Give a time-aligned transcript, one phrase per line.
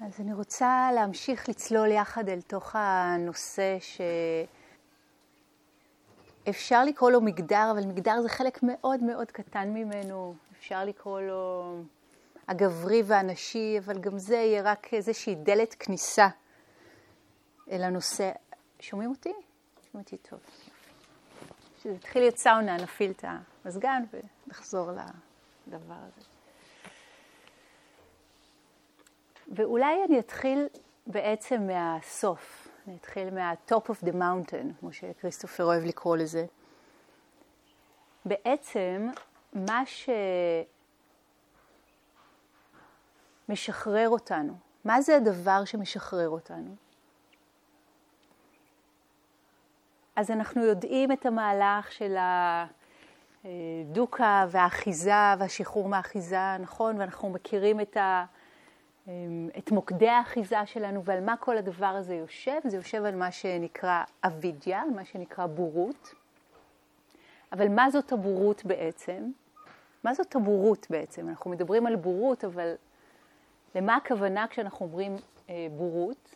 [0.00, 3.78] אז אני רוצה להמשיך לצלול יחד אל תוך הנושא
[6.44, 10.34] שאפשר לקרוא לו מגדר, אבל מגדר זה חלק מאוד מאוד קטן ממנו.
[10.58, 11.74] אפשר לקרוא לו
[12.48, 16.28] הגברי והנשי, אבל גם זה יהיה רק איזושהי דלת כניסה
[17.70, 18.30] אל הנושא.
[18.80, 19.32] שומעים אותי?
[19.32, 20.40] שומעים אותי טוב.
[21.78, 23.24] כשזה יתחיל להיות סאונה, נפעיל את
[23.64, 24.02] המזגן
[24.46, 24.90] ונחזור
[25.66, 26.37] לדבר הזה.
[29.48, 30.66] ואולי אני אתחיל
[31.06, 36.46] בעצם מהסוף, אני אתחיל מה-top of the mountain, כמו שכריסטופר אוהב לקרוא לזה.
[38.24, 39.08] בעצם
[39.52, 39.82] מה
[43.48, 46.74] שמשחרר אותנו, מה זה הדבר שמשחרר אותנו?
[50.16, 52.16] אז אנחנו יודעים את המהלך של
[53.44, 57.00] הדוקה והאחיזה והשחרור מהאחיזה, נכון?
[57.00, 58.24] ואנחנו מכירים את ה...
[59.08, 62.58] אמ, את מוקדי האחיזה שלנו ועל מה כל הדבר הזה יושב.
[62.64, 66.14] זה יושב על מה שנקרא אבידיה, על מה שנקרא בורות.
[67.52, 69.30] אבל מה זאת הבורות בעצם?
[70.04, 71.28] מה זאת הבורות בעצם?
[71.28, 72.74] אנחנו מדברים על בורות, אבל
[73.74, 75.16] למה הכוונה כשאנחנו אומרים
[75.50, 76.34] אה, בורות?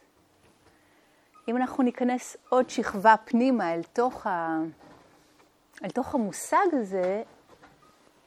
[1.49, 4.59] אם אנחנו ניכנס עוד שכבה פנימה אל תוך, ה...
[5.85, 7.23] אל תוך המושג הזה,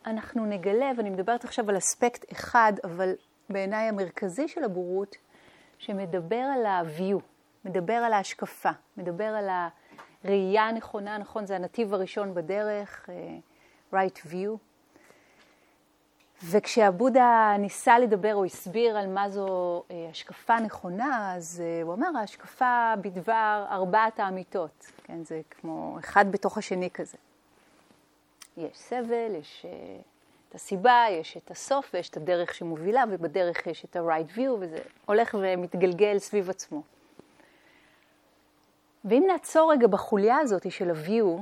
[0.05, 3.13] אנחנו נגלה, ואני מדברת עכשיו על אספקט אחד, אבל
[3.49, 5.15] בעיניי המרכזי של הבורות,
[5.77, 7.19] שמדבר על ה-view,
[7.65, 9.49] מדבר על ההשקפה, מדבר על
[10.23, 14.57] הראייה הנכונה, נכון, זה הנתיב הראשון בדרך, uh, right view.
[16.43, 22.07] וכשהבודה ניסה לדבר או הסביר על מה זו uh, השקפה נכונה, אז uh, הוא אמר,
[22.19, 27.17] ההשקפה בדבר ארבעת האמיתות, כן, זה כמו אחד בתוך השני כזה.
[28.57, 29.66] יש סבל, יש...
[30.55, 35.35] הסיבה, יש את הסוף ויש את הדרך שמובילה, ובדרך יש את ה-right view, וזה הולך
[35.41, 36.81] ומתגלגל סביב עצמו.
[39.05, 41.41] ואם נעצור רגע בחוליה הזאת של ה-view,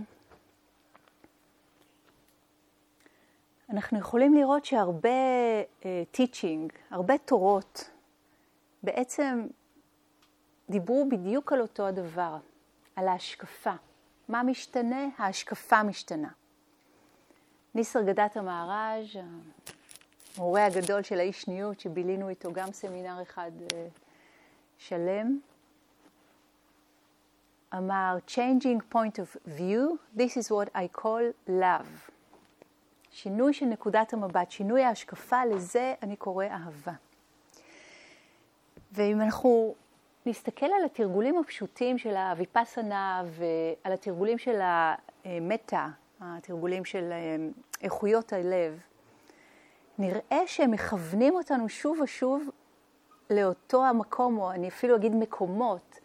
[3.69, 5.09] אנחנו יכולים לראות שהרבה
[5.81, 5.85] uh,
[6.15, 7.89] teaching, הרבה תורות,
[8.83, 9.47] בעצם
[10.69, 12.37] דיברו בדיוק על אותו הדבר,
[12.95, 13.73] על ההשקפה.
[14.27, 15.07] מה משתנה?
[15.17, 16.29] ההשקפה משתנה.
[17.75, 19.19] ניסר גדת המהר"ז,
[20.37, 23.87] המורה הגדול של האיש ניות, שבילינו איתו גם סמינר אחד אה,
[24.77, 25.39] שלם,
[27.73, 32.11] אמר, changing point of view, this is what I call love.
[33.11, 36.93] שינוי של נקודת המבט, שינוי ההשקפה, לזה אני קורא אהבה.
[38.91, 39.75] ואם אנחנו
[40.25, 45.87] נסתכל על התרגולים הפשוטים של הוויפסנה ועל התרגולים של המטה,
[46.23, 47.35] התרגולים של אה,
[47.81, 48.79] איכויות הלב,
[49.97, 52.49] נראה שהם מכוונים אותנו שוב ושוב
[53.29, 55.99] לאותו המקום, או אני אפילו אגיד מקומות,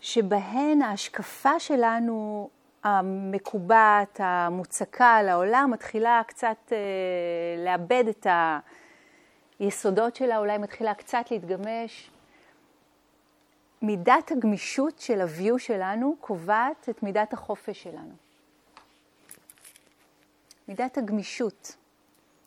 [0.00, 2.48] שבהן ההשקפה שלנו
[2.84, 6.78] המקובעת, המוצקה על העולם, מתחילה קצת אה,
[7.64, 8.26] לאבד את
[9.58, 12.10] היסודות שלה, אולי מתחילה קצת להתגמש.
[13.82, 18.27] מידת הגמישות של ה-view שלנו קובעת את מידת החופש שלנו.
[20.68, 21.76] מידת הגמישות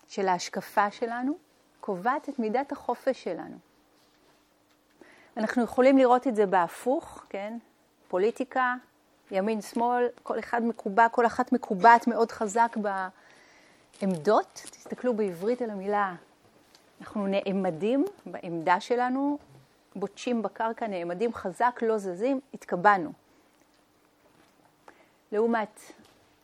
[0.07, 1.37] של ההשקפה שלנו
[1.79, 3.57] קובעת את מידת החופש שלנו.
[5.37, 7.57] אנחנו יכולים לראות את זה בהפוך, כן?
[8.07, 8.75] פוליטיקה,
[9.31, 12.77] ימין, שמאל, כל אחד מקובע, כל אחת מקובעת מאוד חזק
[14.01, 14.53] בעמדות.
[14.53, 16.15] תסתכלו בעברית על המילה,
[17.01, 19.37] אנחנו נעמדים בעמדה שלנו,
[19.95, 23.11] בוטשים בקרקע, נעמדים חזק, לא זזים, התקבענו.
[25.31, 25.79] לעומת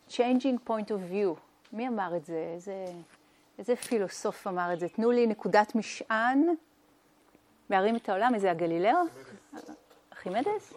[0.09, 2.51] changing point of view, מי אמר את זה?
[2.53, 2.85] איזה,
[3.59, 4.89] איזה פילוסוף אמר את זה?
[4.89, 6.43] תנו לי נקודת משען
[7.69, 8.35] להרים את העולם.
[8.35, 8.99] איזה הגלילאו?
[10.13, 10.73] ארכימדס?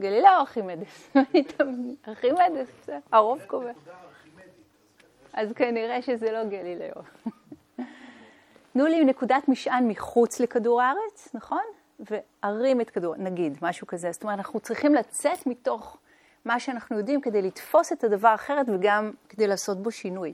[0.00, 1.10] גלילאו או ארכימדס?
[2.08, 3.72] ארכימדס, הרוב קובע.
[5.32, 7.02] אז כנראה שזה לא גלילאו.
[8.72, 11.62] תנו לי נקודת משען מחוץ לכדור הארץ, נכון?
[12.00, 14.12] וארים את כדור, נגיד, משהו כזה.
[14.12, 15.98] זאת אומרת, אנחנו צריכים לצאת מתוך
[16.44, 20.32] מה שאנחנו יודעים כדי לתפוס את הדבר אחרת וגם כדי לעשות בו שינוי.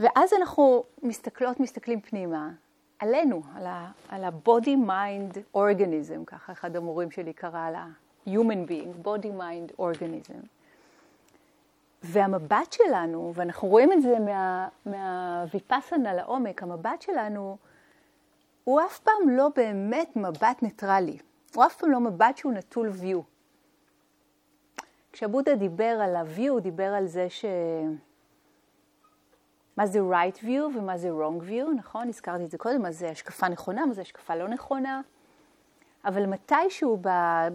[0.00, 2.50] ואז אנחנו מסתכלות, מסתכלים פנימה,
[2.98, 3.42] עלינו,
[4.08, 7.86] על ה-body mind organism, ככה אחד המורים שלי קרא לה
[8.26, 10.46] human being, body mind organism.
[12.02, 17.56] והמבט שלנו, ואנחנו רואים את זה מה, מהוויפסנה לעומק, המבט שלנו
[18.64, 21.18] הוא אף פעם לא באמת מבט ניטרלי.
[21.54, 23.29] הוא אף פעם לא מבט שהוא נטול view.
[25.12, 27.44] כשבודה דיבר על ה-view, הוא דיבר על זה ש...
[29.76, 32.08] מה זה right view ומה זה wrong view, נכון?
[32.08, 35.00] הזכרתי את זה קודם, מה זה השקפה נכונה, מה זה השקפה לא נכונה.
[36.04, 36.98] אבל מתישהו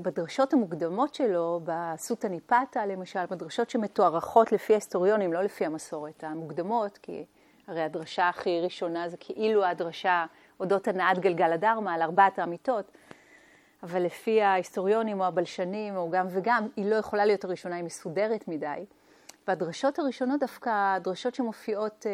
[0.02, 7.26] בדרשות המוקדמות שלו, בסוטה ניפתה למשל, בדרשות שמתוארכות לפי ההיסטוריונים, לא לפי המסורת המוקדמות, כי
[7.68, 10.26] הרי הדרשה הכי ראשונה זה כאילו הדרשה
[10.60, 12.92] אודות הנעת גלגל הדרמה על ארבעת האמיתות,
[13.86, 18.48] אבל לפי ההיסטוריונים או הבלשנים או גם וגם, היא לא יכולה להיות הראשונה, היא מסודרת
[18.48, 18.86] מדי.
[19.48, 22.12] והדרשות הראשונות דווקא, הדרשות שמופיעות אה,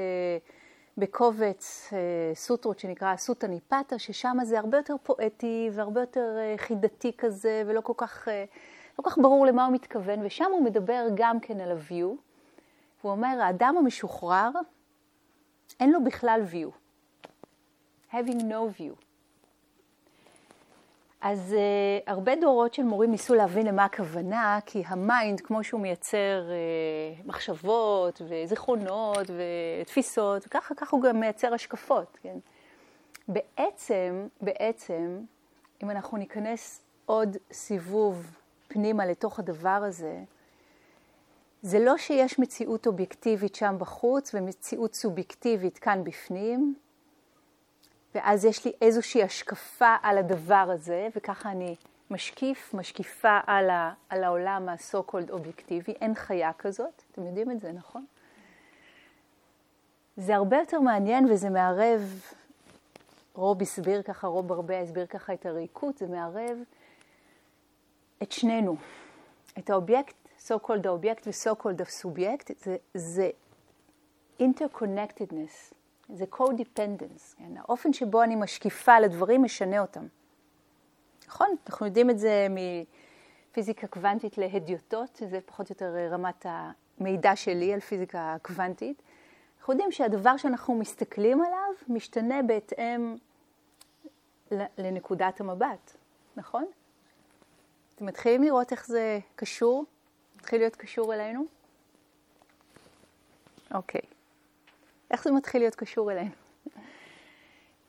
[0.97, 7.11] בקובץ אה, סוטרות שנקרא סוטה ניפתה, ששם זה הרבה יותר פואטי והרבה יותר אה, חידתי
[7.17, 8.45] כזה, ולא כל כך, אה,
[8.99, 12.15] לא כל כך ברור למה הוא מתכוון, ושם הוא מדבר גם כן על ה-view.
[13.01, 14.49] הוא אומר, האדם המשוחרר,
[15.79, 16.81] אין לו בכלל view.
[18.11, 19.10] having no view.
[21.21, 25.81] אז אה, הרבה דורות של מורים ניסו להבין למה הכוונה, כי ה mind, כמו שהוא
[25.81, 29.27] מייצר אה, מחשבות וזיכרונות
[29.81, 32.37] ותפיסות, וככה ככה הוא גם מייצר השקפות, כן?
[33.27, 35.19] בעצם, בעצם,
[35.83, 38.35] אם אנחנו ניכנס עוד סיבוב
[38.67, 40.19] פנימה לתוך הדבר הזה,
[41.61, 46.75] זה לא שיש מציאות אובייקטיבית שם בחוץ ומציאות סובייקטיבית כאן בפנים,
[48.15, 51.75] ואז יש לי איזושהי השקפה על הדבר הזה, וככה אני
[52.11, 57.59] משקיף, משקיפה על, ה, על העולם ה-so called אובייקטיבי, אין חיה כזאת, אתם יודעים את
[57.59, 58.05] זה, נכון?
[60.17, 62.21] זה הרבה יותר מעניין וזה מערב,
[63.33, 66.57] רוב הסביר ככה, רוב הרבה הסביר ככה את הריקות, זה מערב
[68.23, 68.75] את שנינו,
[69.59, 73.29] את האובייקט, so called האובייקט ו-so called הסובייקט, זה, זה
[74.39, 75.80] interconnectedness.
[76.13, 77.57] זה co-dependence, כן?
[77.57, 80.07] האופן שבו אני משקיפה על הדברים משנה אותם.
[81.27, 81.47] נכון?
[81.67, 86.45] אנחנו יודעים את זה מפיזיקה קוונטית להדיוטות, שזה פחות או יותר רמת
[86.99, 89.01] המידע שלי על פיזיקה קוונטית.
[89.59, 93.15] אנחנו יודעים שהדבר שאנחנו מסתכלים עליו משתנה בהתאם
[94.77, 95.97] לנקודת המבט,
[96.35, 96.65] נכון?
[97.95, 99.85] אתם מתחילים לראות איך זה קשור?
[100.35, 101.45] מתחיל להיות קשור אלינו?
[103.73, 104.01] אוקיי.
[104.01, 104.20] Okay.
[105.11, 106.31] איך זה מתחיל להיות קשור אלינו?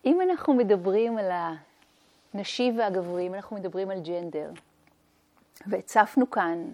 [0.04, 1.30] אם אנחנו מדברים על
[2.34, 4.50] הנשי והגברי, אם אנחנו מדברים על ג'נדר,
[5.66, 6.72] והצפנו כאן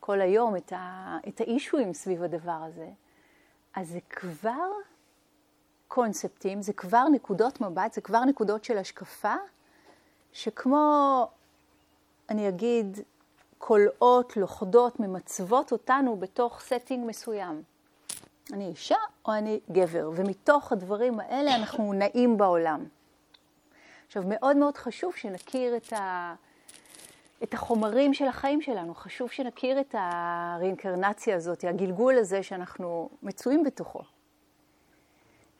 [0.00, 2.88] כל היום את, ה, את האישויים סביב הדבר הזה,
[3.74, 4.70] אז זה כבר
[5.88, 9.34] קונספטים, זה כבר נקודות מבט, זה כבר נקודות של השקפה,
[10.32, 11.26] שכמו,
[12.30, 13.00] אני אגיד,
[13.58, 17.62] קולעות, לוכדות, ממצבות אותנו בתוך setting מסוים.
[18.52, 22.84] אני אישה או אני גבר, ומתוך הדברים האלה אנחנו נעים בעולם.
[24.06, 26.34] עכשיו, מאוד מאוד חשוב שנכיר את, ה...
[27.42, 34.00] את החומרים של החיים שלנו, חשוב שנכיר את הרeinקרנציה הזאת, הגלגול הזה שאנחנו מצויים בתוכו.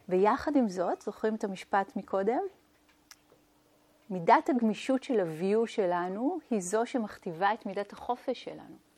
[0.09, 2.43] ויחד עם זאת, זוכרים את המשפט מקודם?
[4.11, 8.92] מידת הגמישות של ה-view שלנו היא זו שמכתיבה את מידת החופש שלנו.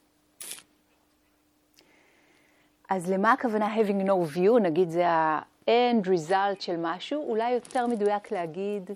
[2.88, 4.60] אז למה הכוונה having no view?
[4.60, 8.90] נגיד זה ה-end result של משהו, אולי יותר מדויק להגיד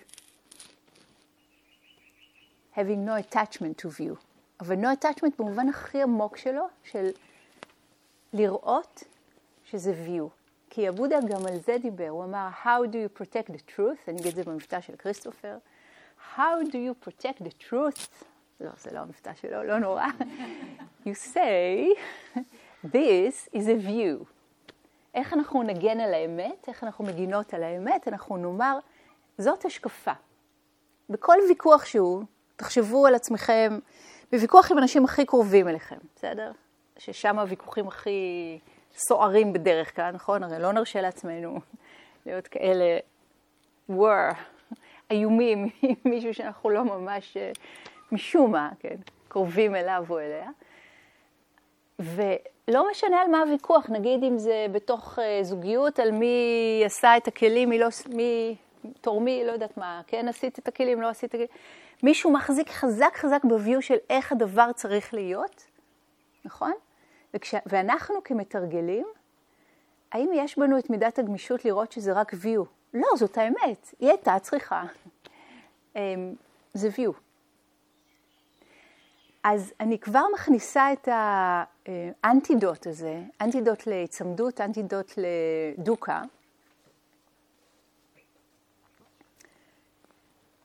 [2.75, 4.15] having no attachment to view.
[4.61, 7.09] אבל no attachment במובן הכי עמוק שלו, של
[8.33, 9.05] לראות
[9.65, 10.29] שזה view.
[10.71, 14.09] כי הבודה גם על זה דיבר, הוא אמר, How do you protect the truth?
[14.09, 15.57] אני אגיד את זה במבטא של כריסטופר.
[16.37, 18.25] How do you protect the truth?
[18.61, 20.07] לא, זה לא המבטא שלו, לא נורא.
[21.07, 21.99] You say
[22.85, 24.25] This is a view.
[25.15, 28.79] איך אנחנו נגן על האמת, איך אנחנו מגינות על האמת, אנחנו נאמר,
[29.39, 30.13] זאת השקפה.
[31.11, 32.25] בכל ויכוח שהוא,
[32.57, 33.79] תחשבו על עצמכם,
[34.33, 36.53] בוויכוח עם אנשים הכי קרובים אליכם, בסדר?
[36.99, 38.59] ששם הוויכוחים הכי
[38.93, 40.43] סוערים בדרך כלל, נכון?
[40.43, 41.61] הרי לא נרשה לעצמנו
[42.27, 42.99] להיות כאלה
[43.91, 44.35] war,
[45.11, 47.37] איומים עם מישהו שאנחנו לא ממש,
[48.13, 48.97] משום מה, כן,
[49.29, 50.51] קרובים אליו או אליה.
[52.69, 57.29] ולא משנה על מה הוויכוח, נגיד אם זה בתוך uh, זוגיות, על מי עשה את
[57.29, 58.57] הכלים, מי לא, מי
[59.01, 61.49] תורמי, לא יודעת מה, כן עשית את הכלים, לא עשית את הכלים.
[62.03, 65.67] מישהו מחזיק חזק חזק בביו של איך הדבר צריך להיות,
[66.45, 66.73] נכון?
[67.35, 69.07] וכש, ואנחנו כמתרגלים,
[70.13, 72.65] האם יש בנו את מידת הגמישות לראות שזה רק view?
[72.95, 74.83] לא, זאת האמת, היא הייתה צריכה.
[75.97, 76.35] אמ,
[76.75, 77.13] זה view.
[79.45, 81.09] אז אני כבר מכניסה את
[82.23, 86.23] האנטידוט הזה, אנטידוט להיצמדות, אנטידוט לדוקה,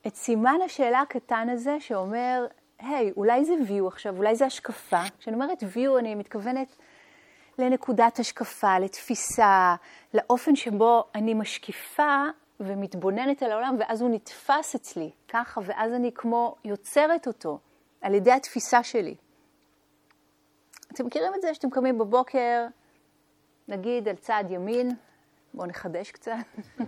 [0.08, 2.46] את סימן השאלה הקטן הזה שאומר,
[2.80, 5.01] היי, hey, אולי זה view עכשיו, אולי זה השקפה.
[5.20, 6.75] כשאני אומרת view, אני מתכוונת
[7.60, 9.75] לנקודת השקפה, לתפיסה,
[10.13, 12.24] לאופן שבו אני משקיפה
[12.60, 17.60] ומתבוננת על העולם, ואז הוא נתפס אצלי ככה, ואז אני כמו יוצרת אותו
[18.01, 19.15] על ידי התפיסה שלי.
[20.94, 22.66] אתם מכירים את זה שאתם קמים בבוקר,
[23.68, 24.90] נגיד על צד ימין,
[25.54, 26.32] בואו נחדש קצת.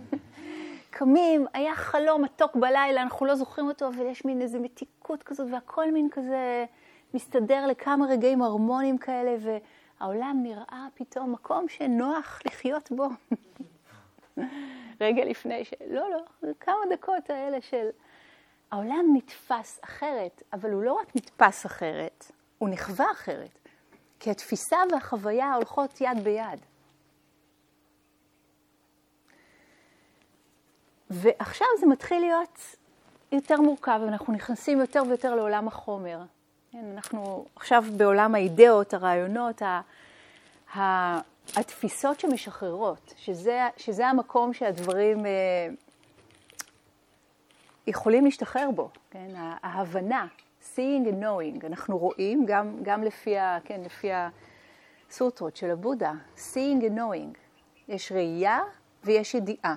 [0.90, 5.48] קמים, היה חלום מתוק בלילה, אנחנו לא זוכרים אותו, אבל יש מין איזו מתיקות כזאת,
[5.52, 6.64] והכל מין כזה
[7.14, 13.08] מסתדר לכמה רגעים הרמוניים כאלה, והעולם נראה פתאום מקום שנוח לחיות בו.
[15.00, 15.74] רגע לפני ש...
[15.86, 17.88] לא, לא, זה כמה דקות האלה של...
[18.70, 23.58] העולם נתפס אחרת, אבל הוא לא רק נתפס אחרת, הוא נחווה אחרת.
[24.26, 26.60] כי התפיסה והחוויה הולכות יד ביד.
[31.10, 32.76] ועכשיו זה מתחיל להיות
[33.32, 36.18] יותר מורכב, אנחנו נכנסים יותר ויותר לעולם החומר.
[36.72, 39.80] כן, אנחנו עכשיו בעולם האידאות, הרעיונות, ה,
[40.76, 40.80] ה,
[41.56, 45.30] התפיסות שמשחררות, שזה, שזה המקום שהדברים אה,
[47.86, 49.28] יכולים להשתחרר בו, כן?
[49.62, 50.26] ההבנה,
[50.76, 54.08] seeing and knowing, אנחנו רואים גם, גם לפי, ה, כן, לפי
[55.08, 57.38] הסוטרות של הבודה, seeing and knowing,
[57.88, 58.60] יש ראייה
[59.04, 59.74] ויש ידיעה.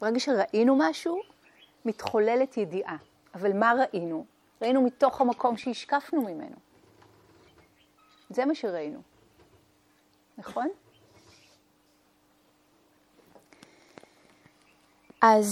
[0.00, 1.20] ברגע שראינו משהו,
[1.84, 2.96] מתחוללת ידיעה.
[3.34, 4.24] אבל מה ראינו?
[4.62, 6.56] ראינו מתוך המקום שהשקפנו ממנו.
[8.30, 9.02] זה מה שראינו,
[10.38, 10.68] נכון?
[15.20, 15.50] אז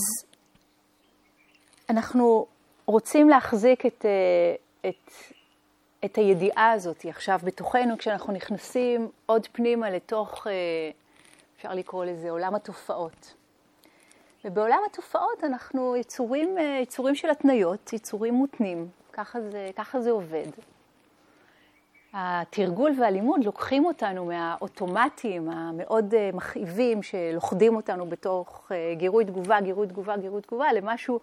[1.89, 2.47] אנחנו
[2.91, 5.11] רוצים להחזיק את, אה, את,
[6.05, 10.53] את הידיעה הזאת עכשיו בתוכנו, כשאנחנו נכנסים עוד פנימה לתוך, אה,
[11.57, 13.35] אפשר לקרוא לזה, עולם התופעות.
[14.45, 20.47] ובעולם התופעות אנחנו יצורים, אה, יצורים של התניות, יצורים מותנים, ככה זה, ככה זה עובד.
[22.13, 30.43] התרגול והלימוד לוקחים אותנו מהאוטומטים המאוד מכאיבים שלוכדים אותנו בתוך גירוי תגובה, גירוי תגובה, גירוי
[30.43, 31.21] תגובה, למשהו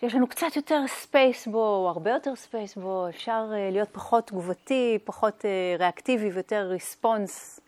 [0.00, 4.26] שיש לנו קצת יותר space בו, או הרבה יותר space בו, אפשר אה, להיות פחות
[4.26, 5.44] תגובתי, פחות
[5.78, 7.60] ריאקטיבי ויותר response,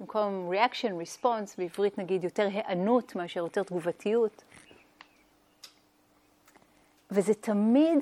[0.00, 4.42] במקום reaction, response, בעברית נגיד יותר היענות מאשר יותר תגובתיות.
[7.10, 7.98] וזה תמיד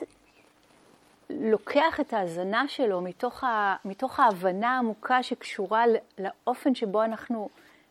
[1.30, 5.84] לוקח את ההזנה שלו מתוך, ה, מתוך ההבנה העמוקה שקשורה
[6.18, 7.48] לאופן שבו אנחנו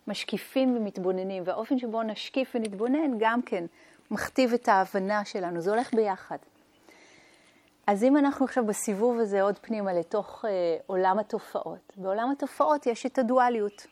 [0.08, 3.66] משקיפים ומתבוננים, והאופן שבו נשקיף ונתבונן גם כן
[4.12, 6.38] מכתיב את ההבנה שלנו, זה הולך ביחד.
[7.88, 13.06] אז אם אנחנו עכשיו בסיבוב הזה עוד פנימה לתוך אה, עולם התופעות, בעולם התופעות יש
[13.06, 13.88] את הדואליות.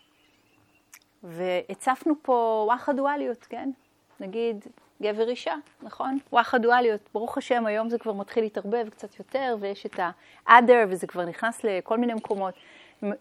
[1.24, 3.72] והצפנו פה וואחה דואליות, כן?
[4.20, 4.66] נגיד
[5.02, 6.18] גבר אישה, נכון?
[6.34, 7.02] וואחה דואליות.
[7.14, 11.64] ברוך השם, היום זה כבר מתחיל להתערבב קצת יותר, ויש את ה-other, וזה כבר נכנס
[11.64, 12.54] לכל מיני מקומות.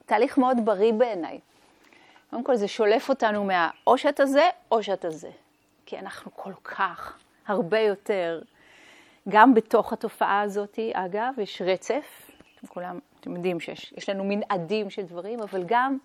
[0.07, 1.41] תהליך מאוד בריא בעיניי.
[2.31, 5.31] קודם כל, זה שולף אותנו מה או שאתה זה, או שאתה זה.
[5.87, 8.43] כי אנחנו כל כך, הרבה יותר,
[9.29, 15.03] גם בתוך התופעה הזאת, אגב, יש רצף, אתם כולם, אתם יודעים שיש לנו מנעדים של
[15.03, 15.99] דברים, אבל גם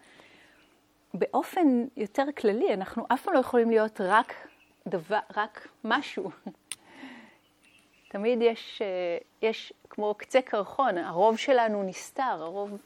[1.13, 4.33] באופן יותר כללי, אנחנו אף פעם לא יכולים להיות רק
[4.87, 6.31] דבר, רק משהו.
[8.11, 8.81] תמיד יש,
[9.41, 12.77] יש כמו קצה קרחון, הרוב שלנו נסתר, הרוב,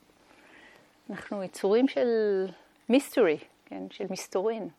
[1.10, 2.08] אנחנו יצורים של
[2.90, 4.70] מיסטורי, כן, של מסתורין.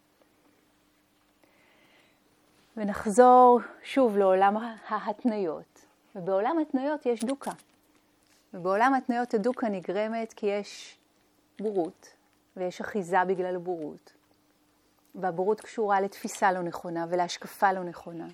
[2.77, 4.57] ונחזור שוב לעולם
[4.89, 5.87] ההתניות.
[6.15, 7.51] ובעולם ההתניות יש דוקה.
[8.55, 10.99] ובעולם ההתניות הדוקה נגרמת כי יש
[11.61, 12.09] בורות,
[12.57, 14.13] ויש אחיזה בגלל הבורות.
[15.15, 18.27] והבורות קשורה לתפיסה לא נכונה ולהשקפה לא נכונה.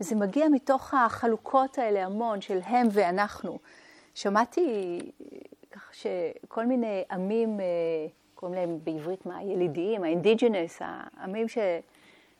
[0.00, 3.58] וזה מגיע מתוך החלוקות האלה המון של הם ואנחנו.
[4.14, 4.98] שמעתי
[5.70, 7.64] ככה שכל מיני עמים, אה,
[8.34, 9.42] קוראים להם בעברית מה?
[9.42, 11.58] ילידיים, האינדיג'נס, העמים ש...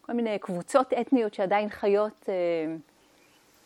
[0.03, 2.75] כל מיני קבוצות אתניות שעדיין חיות אה,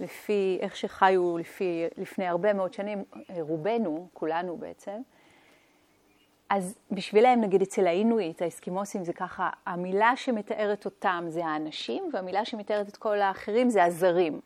[0.00, 5.00] לפי איך שחיו לפי, לפני הרבה מאוד שנים, אה, רובנו, כולנו בעצם.
[6.50, 12.88] אז בשבילם, נגיד אצל האינואיט, האסקימוסים, זה ככה, המילה שמתארת אותם זה האנשים, והמילה שמתארת
[12.88, 14.40] את כל האחרים זה הזרים.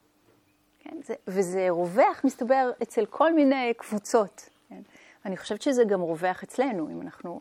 [0.79, 0.97] כן?
[1.03, 4.51] זה, וזה רווח, מסתבר, אצל כל מיני קבוצות.
[4.69, 4.81] כן?
[5.25, 7.41] אני חושבת שזה גם רווח אצלנו, אם אנחנו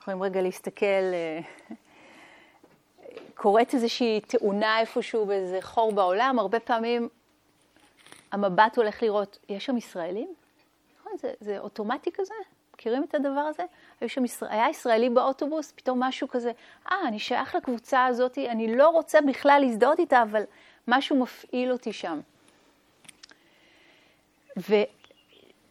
[0.00, 1.12] יכולים רגע להסתכל...
[3.34, 7.08] קורית איזושהי תאונה איפשהו באיזה חור בעולם, הרבה פעמים
[8.32, 10.34] המבט הולך לראות, יש שם ישראלים?
[11.00, 12.34] נכון, זה, זה אוטומטי כזה?
[12.74, 13.62] מכירים את הדבר הזה?
[14.00, 16.52] היה, שם ישראל, היה ישראלי באוטובוס, פתאום משהו כזה,
[16.92, 20.42] אה, אני שייך לקבוצה הזאת, אני לא רוצה בכלל להזדהות איתה, אבל
[20.88, 22.20] משהו מפעיל אותי שם.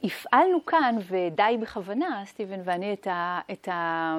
[0.03, 4.17] הפעלנו כאן, ודי בכוונה, סטיבן ואני, את, ה, את, ה,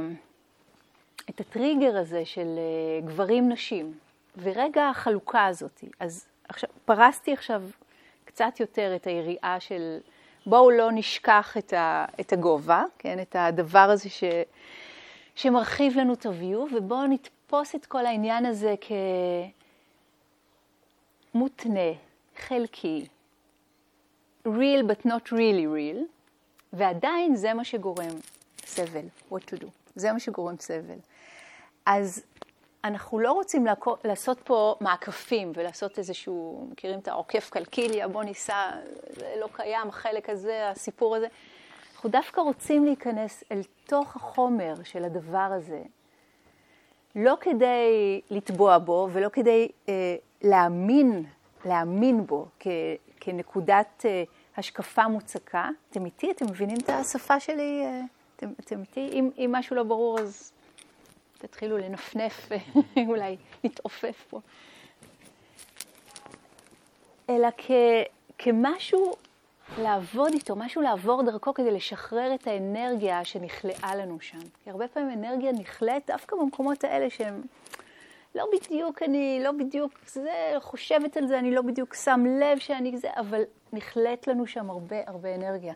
[1.41, 3.95] הטריגר הזה של אה, גברים-נשים,
[4.37, 5.85] ורגע החלוקה הזאת.
[6.01, 7.63] אז עכשיו, פרסתי עכשיו
[8.25, 9.99] קצת יותר את היריעה של
[10.47, 14.25] בואו לא נשכח את, ה, את הגובה, כן, את הדבר הזה ש,
[15.35, 18.75] שמרחיב לנו את הוויו, ובואו נתפוס את כל העניין הזה
[21.33, 21.91] כמותנה,
[22.37, 23.07] חלקי,
[24.47, 25.99] real but not really real,
[26.73, 28.15] ועדיין זה מה שגורם
[28.65, 30.99] סבל, what to do, זה מה שגורם סבל.
[31.93, 32.23] אז
[32.85, 33.67] אנחנו לא רוצים
[34.05, 38.71] לעשות פה מעקפים ולעשות איזשהו, מכירים את העוקף קלקיליה, בוא ניסע,
[39.11, 41.27] זה לא קיים, החלק הזה, הסיפור הזה.
[41.95, 45.83] אנחנו דווקא רוצים להיכנס אל תוך החומר של הדבר הזה,
[47.17, 51.25] לא כדי לטבוע בו ולא כדי אה, להאמין,
[51.65, 52.67] להאמין בו כ,
[53.21, 54.23] כנקודת אה,
[54.57, 55.69] השקפה מוצקה.
[55.91, 56.31] אתם איתי?
[56.31, 57.83] אתם מבינים את השפה שלי?
[57.85, 58.01] אה,
[58.37, 59.09] אתם, אתם איתי?
[59.13, 60.53] אם, אם משהו לא ברור, אז
[61.41, 62.49] תתחילו לנפנף,
[63.09, 64.41] אולי להתעופף פה.
[67.31, 67.71] אלא כ,
[68.39, 69.15] כמשהו
[69.79, 74.39] לעבוד איתו, משהו לעבור דרכו כדי לשחרר את האנרגיה שנכלאה לנו שם.
[74.65, 77.43] כי הרבה פעמים אנרגיה נכלאת דווקא במקומות האלה שהם
[78.35, 82.97] לא בדיוק, אני לא בדיוק זה, חושבת על זה, אני לא בדיוק שם לב שאני
[82.97, 83.43] זה, אבל
[83.73, 85.75] נכלאת לנו שם הרבה הרבה אנרגיה.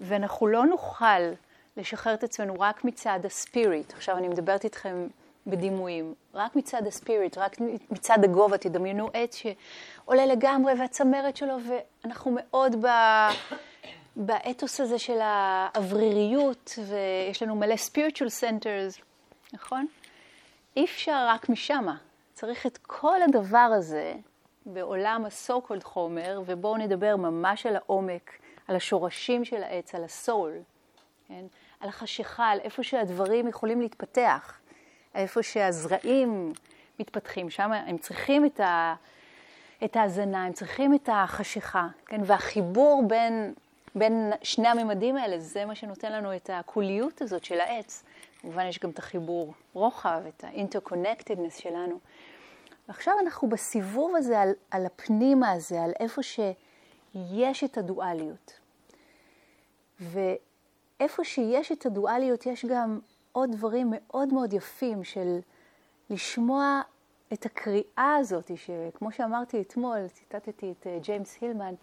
[0.00, 1.32] ואנחנו לא נוכל
[1.76, 5.06] לשחרר את עצמנו רק מצד הספיריט, עכשיו אני מדברת איתכם
[5.46, 7.56] בדימויים, רק מצד הספיריט, רק
[7.90, 11.56] מצד הגובה, תדמיינו עץ שעולה לגמרי והצמרת שלו,
[12.04, 12.88] ואנחנו מאוד ב...
[14.16, 19.02] באתוס הזה של האווריריות, ויש לנו מלא spiritual centers,
[19.52, 19.86] נכון?
[20.76, 21.96] אי אפשר רק משמה.
[22.34, 24.14] צריך את כל הדבר הזה
[24.66, 28.30] בעולם ה-so called חומר, ובואו נדבר ממש על העומק,
[28.68, 30.52] על השורשים של העץ, על הסול,
[31.32, 31.46] כן?
[31.80, 34.60] על החשיכה, על איפה שהדברים יכולים להתפתח,
[35.14, 36.52] איפה שהזרעים
[37.00, 38.94] מתפתחים, שם הם צריכים את, ה,
[39.84, 42.20] את ההזנה, הם צריכים את החשיכה, כן?
[42.24, 43.54] והחיבור בין,
[43.94, 48.04] בין שני הממדים האלה, זה מה שנותן לנו את הקוליות הזאת של העץ.
[48.40, 51.98] כמובן יש גם את החיבור רוחב, את ה-interconnectedness שלנו.
[52.88, 58.60] ועכשיו אנחנו בסיבוב הזה על, על הפנימה הזה, על איפה שיש את הדואליות.
[61.02, 62.98] ואיפה שיש את הדואליות יש גם
[63.32, 65.38] עוד דברים מאוד מאוד יפים של
[66.10, 66.80] לשמוע
[67.32, 71.74] את הקריאה הזאת, שכמו שאמרתי אתמול, ציטטתי את אה, ג'יימס הילמן,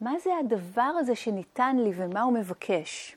[0.00, 3.16] מה זה הדבר הזה שניתן לי ומה הוא מבקש?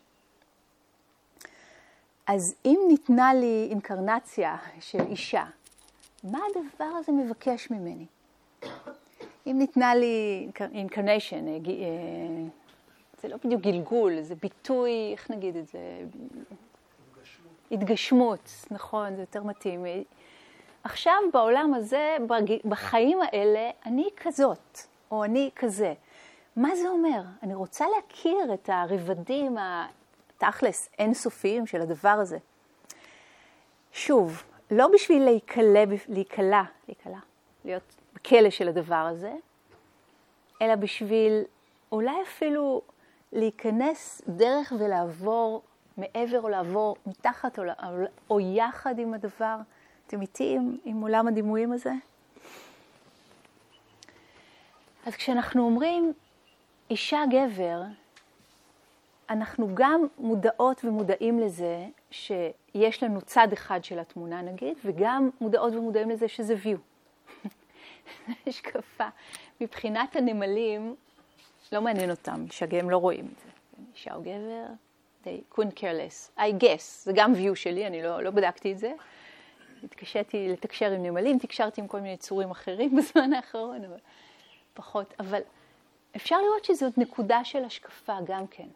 [2.27, 5.45] אז אם ניתנה לי אינקרנציה של אישה,
[6.23, 8.05] מה הדבר הזה מבקש ממני?
[9.47, 11.57] אם ניתנה לי incarnation, אה,
[13.25, 15.79] זה לא בדיוק גלגול, זה ביטוי, איך נגיד את זה?
[17.11, 17.51] התגשמות.
[17.71, 19.85] התגשמות, נכון, זה יותר מתאים.
[20.83, 22.17] עכשיו בעולם הזה,
[22.65, 24.79] בחיים האלה, אני כזאת,
[25.11, 25.93] או אני כזה.
[26.55, 27.21] מה זה אומר?
[27.43, 29.57] אני רוצה להכיר את הרבדים
[30.37, 32.37] תכלס אינסופיים של הדבר הזה.
[33.91, 37.19] שוב, לא בשביל להיקלע, להיקלע, להיקלע,
[37.65, 39.33] להיות בכלא של הדבר הזה,
[40.61, 41.43] אלא בשביל
[41.91, 42.81] אולי אפילו
[43.35, 45.61] להיכנס דרך ולעבור
[45.97, 47.63] מעבר או לעבור מתחת או,
[48.29, 49.57] או יחד עם הדבר.
[50.07, 51.91] אתם איתי עם, עם עולם הדימויים הזה?
[55.05, 56.13] אז כשאנחנו אומרים
[56.89, 57.81] אישה גבר,
[59.29, 66.09] אנחנו גם מודעות ומודעים לזה שיש לנו צד אחד של התמונה נגיד, וגם מודעות ומודעים
[66.09, 66.77] לזה שזה view.
[68.47, 69.07] השקפה.
[69.61, 70.95] מבחינת הנמלים,
[71.71, 73.49] לא מעניין אותם, שהם לא רואים את זה.
[73.93, 74.65] אישה או גבר,
[75.23, 76.39] they couldn't care less.
[76.39, 78.91] I guess, זה גם view שלי, אני לא, לא בדקתי את זה.
[79.83, 83.97] התקשיתי לתקשר עם נמלים, תקשרתי עם כל מיני צורים אחרים בזמן האחרון, אבל
[84.73, 85.13] פחות.
[85.19, 85.41] אבל
[86.15, 88.67] אפשר לראות שזאת נקודה של השקפה גם כן.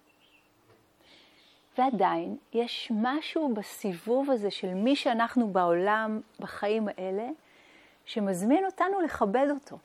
[1.77, 7.29] ועדיין יש משהו בסיבוב הזה של מי שאנחנו בעולם, בחיים האלה,
[8.05, 9.77] שמזמין אותנו לכבד אותו.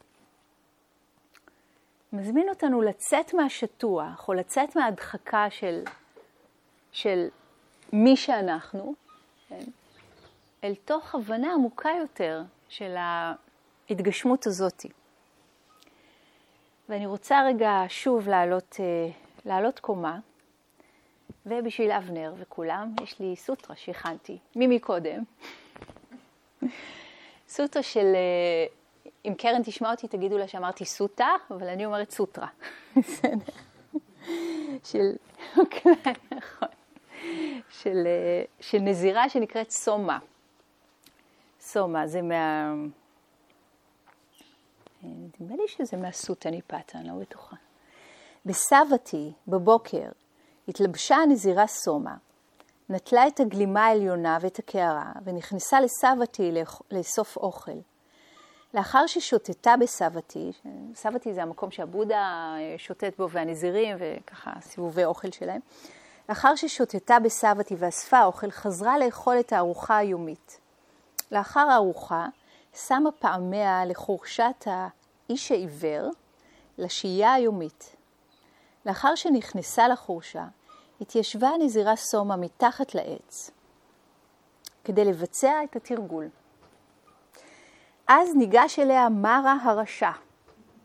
[2.14, 5.82] מזמין אותנו לצאת מהשטוח, או לצאת מההדחקה של,
[6.92, 7.28] של
[7.92, 8.94] מי שאנחנו,
[9.48, 9.64] כן?
[10.64, 14.86] אל תוך הבנה עמוקה יותר של ההתגשמות הזאת.
[16.88, 19.10] ואני רוצה רגע שוב לעלות, אה,
[19.44, 20.18] לעלות קומה.
[21.46, 25.22] ובשביל אבנר וכולם, יש לי סוטרה שהכנתי, מי מקודם.
[27.48, 28.66] סוטרה של, אה,
[29.24, 32.48] אם קרן תשמע אותי, תגידו לה שאמרתי סוטה, אבל אני אומרת סוטרה.
[32.96, 33.52] בסדר.
[34.84, 35.16] של,
[35.70, 36.68] כן, נכון,
[37.68, 38.06] של,
[38.60, 40.18] של נזירה שנקראת סומה.
[41.60, 42.74] סומה, זה מה...
[45.02, 47.56] נדמה לי שזה מהסוטה ניפתה, אני לא בטוחה.
[48.46, 50.08] בסבתי, בבוקר,
[50.68, 52.16] התלבשה הנזירה סומה,
[52.88, 56.52] נטלה את הגלימה העליונה ואת הקערה, ונכנסה לסבתי
[56.90, 57.78] לאסוף אוכל.
[58.74, 60.52] לאחר ששוטטה בסבתי,
[60.94, 65.60] סבתי זה המקום שהבודה אה, שוטט בו והנזירים וככה סיבובי אוכל שלהם,
[66.28, 70.60] לאחר ששוטטה בסבתי ואספה אוכל, חזרה לאכול את הארוחה היומית.
[71.32, 72.26] לאחר הארוחה,
[72.74, 76.10] שמה פעמיה לחורשת האיש העיוור
[76.78, 77.96] לשהייה היומית.
[78.86, 80.44] לאחר שנכנסה לחורשה,
[81.00, 83.50] התיישבה הנזירה סומה מתחת לעץ
[84.84, 86.28] כדי לבצע את התרגול.
[88.08, 90.10] אז ניגש אליה מרה הרשע.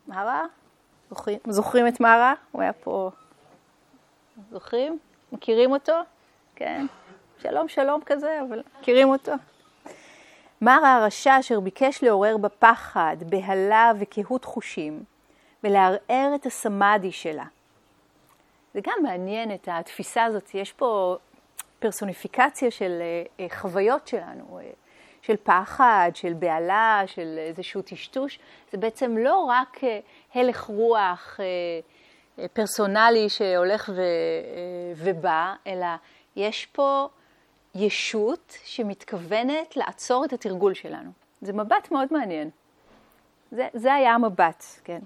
[0.07, 0.45] מרה?
[1.09, 2.33] זוכרים, זוכרים את מרה?
[2.51, 3.11] הוא היה פה.
[4.51, 4.99] זוכרים?
[5.31, 5.93] מכירים אותו?
[6.55, 6.85] כן.
[7.37, 9.31] שלום שלום כזה, אבל מכירים אותו.
[10.61, 15.03] מרה הרשע אשר ביקש לעורר בפחד, בהלה וקהות חושים,
[15.63, 17.45] ולערער את הסמאדי שלה.
[18.73, 21.17] זה גם מעניין את התפיסה הזאת, יש פה
[21.79, 24.59] פרסוניפיקציה של אה, אה, חוויות שלנו.
[25.21, 28.39] של פחד, של בהלה, של איזשהו טשטוש,
[28.71, 29.99] זה בעצם לא רק אה,
[30.35, 31.45] הלך רוח אה,
[32.39, 34.01] אה, פרסונלי שהולך ו,
[34.95, 35.87] ובא, אלא
[36.35, 37.07] יש פה
[37.75, 41.11] ישות שמתכוונת לעצור את התרגול שלנו.
[41.41, 42.49] זה מבט מאוד מעניין.
[43.51, 44.99] זה, זה היה המבט, כן.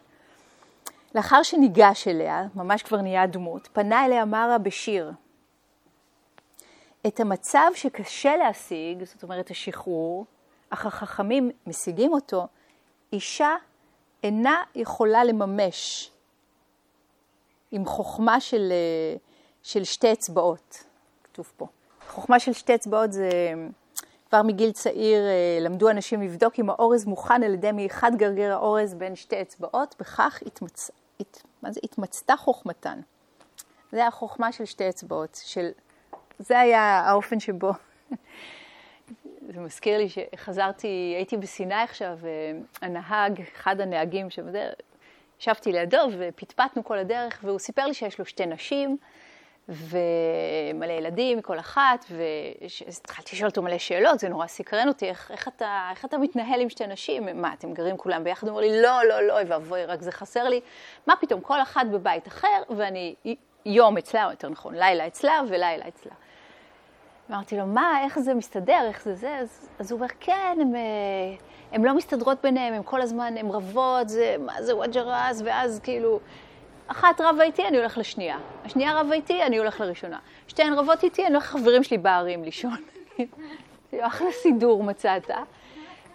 [1.15, 5.12] לאחר שניגש אליה, ממש כבר נהיה דמות, פנה אליה מרה בשיר.
[7.08, 10.26] את המצב שקשה להשיג, זאת אומרת השחרור,
[10.70, 12.48] אך החכמים משיגים אותו,
[13.13, 13.56] אישה
[14.24, 16.12] אינה יכולה לממש
[17.72, 19.18] עם חוכמה של, אה,
[19.63, 20.84] של שתי אצבעות,
[21.24, 21.68] כתוב פה.
[22.10, 23.30] חוכמה של שתי אצבעות זה,
[24.30, 28.94] כבר מגיל צעיר אה, למדו אנשים לבדוק אם האורז מוכן על ידי מאחד גרגר האורז
[28.94, 30.92] בין שתי אצבעות, בכך התמצ...
[31.20, 31.42] הת...
[31.62, 31.80] מה זה?
[31.84, 33.00] התמצתה חוכמתן.
[33.92, 35.70] זה החוכמה של שתי אצבעות, של
[36.39, 37.72] זה היה האופן שבו.
[39.54, 42.19] זה מזכיר לי שחזרתי, הייתי בסיני עכשיו,
[42.82, 44.76] הנהג, אחד הנהגים שבדרך,
[45.39, 48.98] ישבתי לידו ופטפטנו כל הדרך, והוא סיפר לי שיש לו שתי נשים
[49.69, 55.48] ומלא ילדים, כל אחת, והתחלתי לשאול אותו מלא שאלות, זה נורא סקרן אותי, איך, איך,
[55.48, 57.41] אתה, איך אתה מתנהל עם שתי נשים?
[57.41, 58.48] מה, אתם גרים כולם ביחד?
[58.48, 60.62] הוא אומר לי, לא, לא, לא, ואבוי, רק זה חסר לי.
[61.08, 63.15] מה פתאום, כל אחת בבית אחר, ואני
[63.65, 66.12] יום אצלה, או יותר נכון, לילה אצלה ולילה אצלה.
[67.32, 69.38] אמרתי לו, מה, איך זה מסתדר, איך זה זה?
[69.38, 70.58] אז, אז הוא אומר, כן,
[71.71, 76.19] הן לא מסתדרות ביניהן, הן כל הזמן, הן רבות, זה, מה זה וג'רס, ואז כאילו,
[76.88, 78.38] אחת רבה איתי, אני הולך לשנייה.
[78.65, 80.19] השנייה רבה איתי, אני הולך לראשונה.
[80.47, 82.84] שתיהן רבות איתי, אני הולך לחברים שלי בערים לישון.
[83.99, 85.30] אחלה סידור מצאת.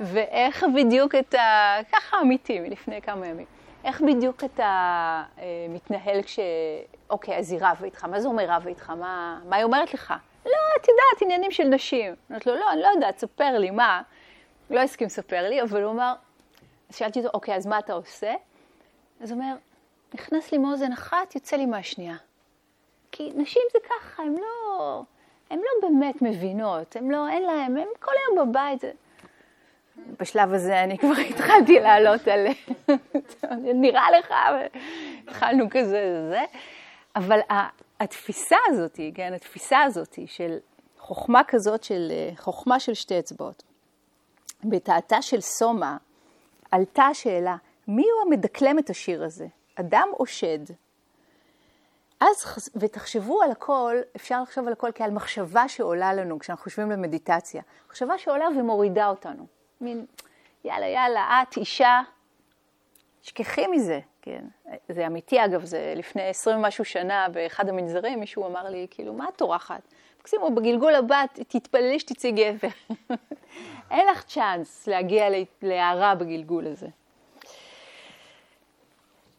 [0.01, 1.77] ואיך בדיוק את ה...
[1.93, 3.47] ככה אמיתי, מלפני כמה ימים.
[3.89, 4.65] איך בדיוק אתה
[5.39, 6.39] אה, מתנהל כש...
[7.11, 8.91] אוקיי, אז היא רבה איתך, מה זה אומר רבה איתך?
[8.91, 10.15] מה, מה היא אומרת לך?
[10.47, 12.15] לא, את יודעת, עניינים של נשים.
[12.31, 14.03] אמרתי לו, לא, אני לא יודעת, ספר לי, מה?
[14.71, 16.15] לא הסכים לספר לי, אבל הוא אמר,
[16.91, 18.35] אז שאלתי אותו, אוקיי, אז מה אתה עושה?
[19.21, 19.55] אז הוא אומר,
[20.15, 22.17] נכנס לי מאוזן אחת, יוצא לי מהשנייה.
[23.13, 25.03] כי נשים זה ככה, הן לא,
[25.51, 28.85] הן לא באמת מבינות, הן לא, אין להן, הן כל היום בבית.
[30.21, 32.47] בשלב הזה אני כבר התחלתי לעלות על...
[33.75, 34.35] נראה לך,
[35.29, 36.45] התחלנו כזה, זה.
[37.17, 37.41] אבל
[38.01, 40.57] התפיסה הזאת, כן, התפיסה הזאת של
[40.99, 43.63] חוכמה כזאת, של חוכמה של שתי אצבעות,
[44.65, 45.97] בתעתה של סומה
[46.71, 47.57] עלתה השאלה,
[47.89, 50.65] מי הוא המדקלם את השיר הזה, אדם או שד?
[52.21, 57.63] אז, ותחשבו על הכל, אפשר לחשוב על הכל כעל מחשבה שעולה לנו כשאנחנו חושבים במדיטציה.
[57.89, 59.47] מחשבה שעולה ומורידה אותנו.
[59.81, 60.07] מין,
[60.65, 62.01] יאללה, יאללה, את אישה,
[63.23, 64.45] שכחי מזה, כן.
[64.89, 69.29] זה אמיתי, אגב, זה לפני עשרים ומשהו שנה באחד המנזרים, מישהו אמר לי, כאילו, מה
[69.29, 69.81] את טורחת?
[70.21, 72.69] מקסימום, בגלגול הבא תתפללי שתצאי גבר.
[73.91, 75.29] אין לך צ'אנס להגיע
[75.63, 76.87] להערה בגלגול הזה.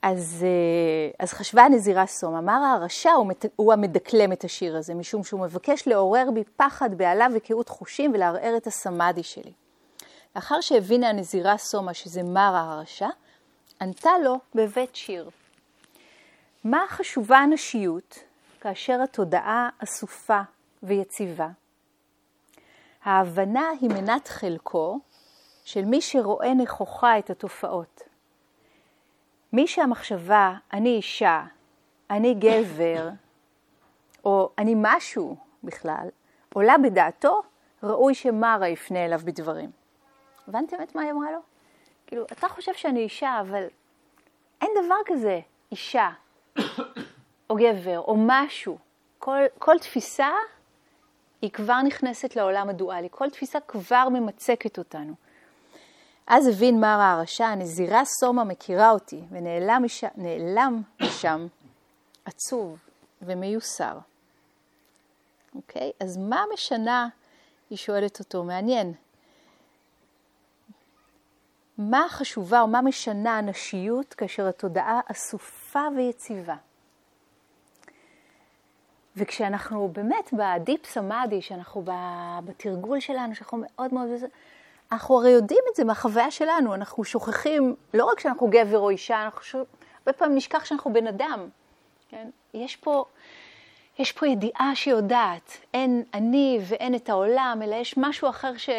[0.02, 5.23] אז, אה, אז חשבה הנזירה סום, אמר הרשע הוא, הוא המדקלם את השיר הזה, משום
[5.23, 9.52] שהוא מבקש לעורר בי פחד, בהלה וקהות חושים ולערער את הסמאדי שלי.
[10.35, 13.07] לאחר שהבינה הנזירה סומה שזה מרה הרשע,
[13.81, 15.29] ענתה לו בבית שיר.
[16.63, 18.19] מה חשובה הנשיות
[18.61, 20.41] כאשר התודעה אסופה
[20.83, 21.47] ויציבה?
[23.03, 24.99] ההבנה היא מנת חלקו
[25.65, 28.01] של מי שרואה נכוחה את התופעות.
[29.53, 31.43] מי שהמחשבה, אני אישה,
[32.09, 33.09] אני גבר,
[34.25, 36.07] או אני משהו בכלל,
[36.53, 37.41] עולה בדעתו,
[37.83, 39.78] ראוי שמרה יפנה אליו בדברים.
[40.49, 41.39] הבנתם את מה היא אמרה לו?
[42.07, 43.63] כאילו, אתה חושב שאני אישה, אבל
[44.62, 45.39] אין דבר כזה
[45.71, 46.09] אישה,
[47.49, 48.77] או גבר, או משהו.
[49.19, 50.29] כל, כל תפיסה
[51.41, 55.13] היא כבר נכנסת לעולם הדואלי, כל תפיסה כבר ממצקת אותנו.
[56.27, 60.07] אז הבין מרה הרשע, הנזירה סומה מכירה אותי, ונעלם משם,
[61.01, 61.47] משם
[62.25, 62.79] עצוב
[63.21, 63.97] ומיוסר.
[65.55, 65.91] אוקיי?
[65.99, 67.07] אז מה משנה,
[67.69, 68.93] היא שואלת אותו, מעניין.
[71.79, 76.55] מה חשובה או מה משנה הנשיות כאשר התודעה אסופה ויציבה?
[79.15, 81.83] וכשאנחנו באמת בדיפ סמאדי, שאנחנו
[82.45, 84.09] בתרגול שלנו, שאנחנו מאוד מאוד...
[84.91, 89.23] אנחנו הרי יודעים את זה מהחוויה שלנו, אנחנו שוכחים, לא רק שאנחנו גבר או אישה,
[89.23, 89.55] אנחנו ש...
[89.55, 91.49] הרבה פעמים נשכח שאנחנו בן אדם.
[92.09, 92.29] כן?
[92.53, 93.05] יש, פה,
[93.99, 98.69] יש פה ידיעה שיודעת, אין אני ואין את העולם, אלא יש משהו אחר ש...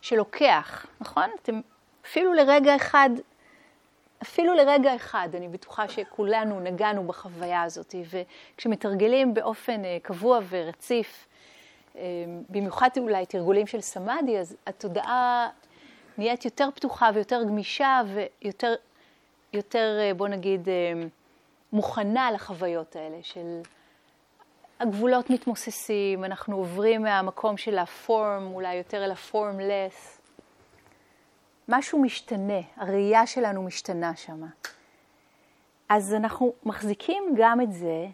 [0.00, 1.30] שלוקח, נכון?
[1.42, 1.60] אתם
[2.10, 3.10] אפילו לרגע אחד,
[4.22, 11.26] אפילו לרגע אחד, אני בטוחה שכולנו נגענו בחוויה הזאת, וכשמתרגלים באופן אה, קבוע ורציף,
[11.96, 12.02] אה,
[12.48, 15.48] במיוחד אולי תרגולים של סמאדי, אז התודעה
[16.18, 18.74] נהיית יותר פתוחה ויותר גמישה ויותר,
[19.52, 20.68] יותר, אה, בוא נגיד,
[21.72, 23.60] מוכנה לחוויות האלה של
[24.80, 30.19] הגבולות מתמוססים, אנחנו עוברים מהמקום של הפורם, אולי יותר אל הפורמלס.
[31.70, 34.46] משהו משתנה, הראייה שלנו משתנה שמה.
[35.88, 38.06] אז אנחנו מחזיקים גם את זה,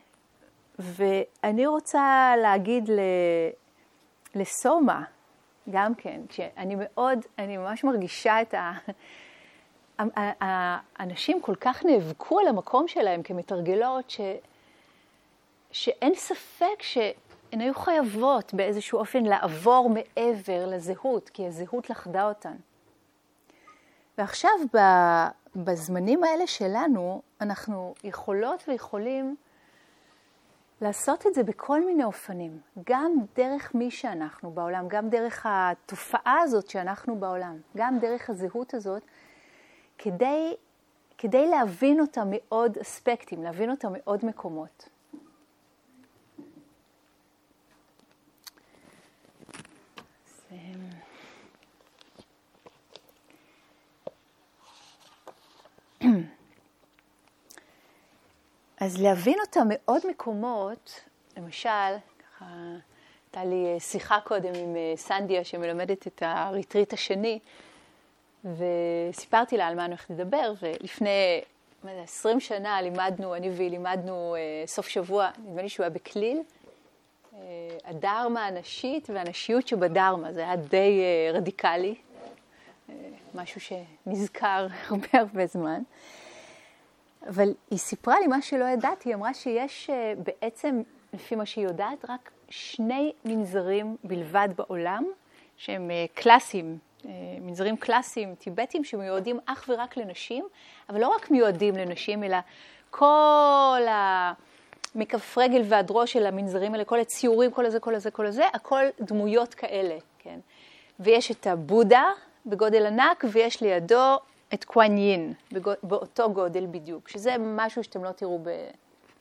[0.78, 3.00] ואני רוצה להגיד ל...
[4.34, 5.04] לסומה,
[5.70, 8.72] גם כן, שאני מאוד, אני ממש מרגישה את ה...
[10.40, 14.20] האנשים כל כך נאבקו על המקום שלהם כמתרגלות, ש...
[15.72, 22.56] שאין ספק שהן היו חייבות באיזשהו אופן לעבור מעבר לזהות, כי הזהות לכדה אותן.
[24.18, 24.50] ועכשיו,
[25.56, 29.36] בזמנים האלה שלנו, אנחנו יכולות ויכולים
[30.80, 36.66] לעשות את זה בכל מיני אופנים, גם דרך מי שאנחנו בעולם, גם דרך התופעה הזאת
[36.70, 39.02] שאנחנו בעולם, גם דרך הזהות הזאת,
[39.98, 40.54] כדי,
[41.18, 44.88] כדי להבין אותה מעוד אספקטים, להבין אותה מעוד מקומות.
[58.80, 61.00] אז להבין אותה מעוד מקומות,
[61.36, 61.68] למשל,
[62.18, 62.44] ככה,
[63.26, 67.38] הייתה לי אה, שיחה קודם עם אה, סנדיה שמלמדת את הריטריט השני,
[68.44, 71.40] וסיפרתי לה על מה אני הולכת לדבר, ולפני
[71.84, 76.42] 20 שנה לימדנו, אני והיא לימדנו אה, סוף שבוע, נדמה לי שהוא היה בכליל,
[77.84, 81.00] הדרמה הנשית והנשיות שבדרמה, זה היה די
[81.34, 81.94] רדיקלי,
[83.34, 85.82] משהו שנזכר הרבה הרבה זמן.
[87.28, 91.64] אבל היא סיפרה לי מה שלא ידעתי, היא אמרה שיש אה, בעצם, לפי מה שהיא
[91.64, 95.04] יודעת, רק שני מנזרים בלבד בעולם,
[95.56, 97.10] שהם אה, קלאסיים, אה,
[97.40, 100.44] מנזרים קלאסיים טיבטיים שמיועדים אך ורק לנשים,
[100.88, 102.36] אבל לא רק מיועדים לנשים, אלא
[102.90, 104.32] כל ה...
[104.96, 108.44] מכף רגל ועד ראש של המנזרים האלה, כל הציורים, כל הזה, כל הזה, כל הזה,
[108.52, 110.38] הכל דמויות כאלה, כן.
[111.00, 112.04] ויש את הבודה
[112.46, 114.18] בגודל ענק, ויש לידו
[114.54, 115.32] את קוואניין,
[115.82, 118.48] באותו גודל בדיוק, שזה משהו שאתם לא תראו ב...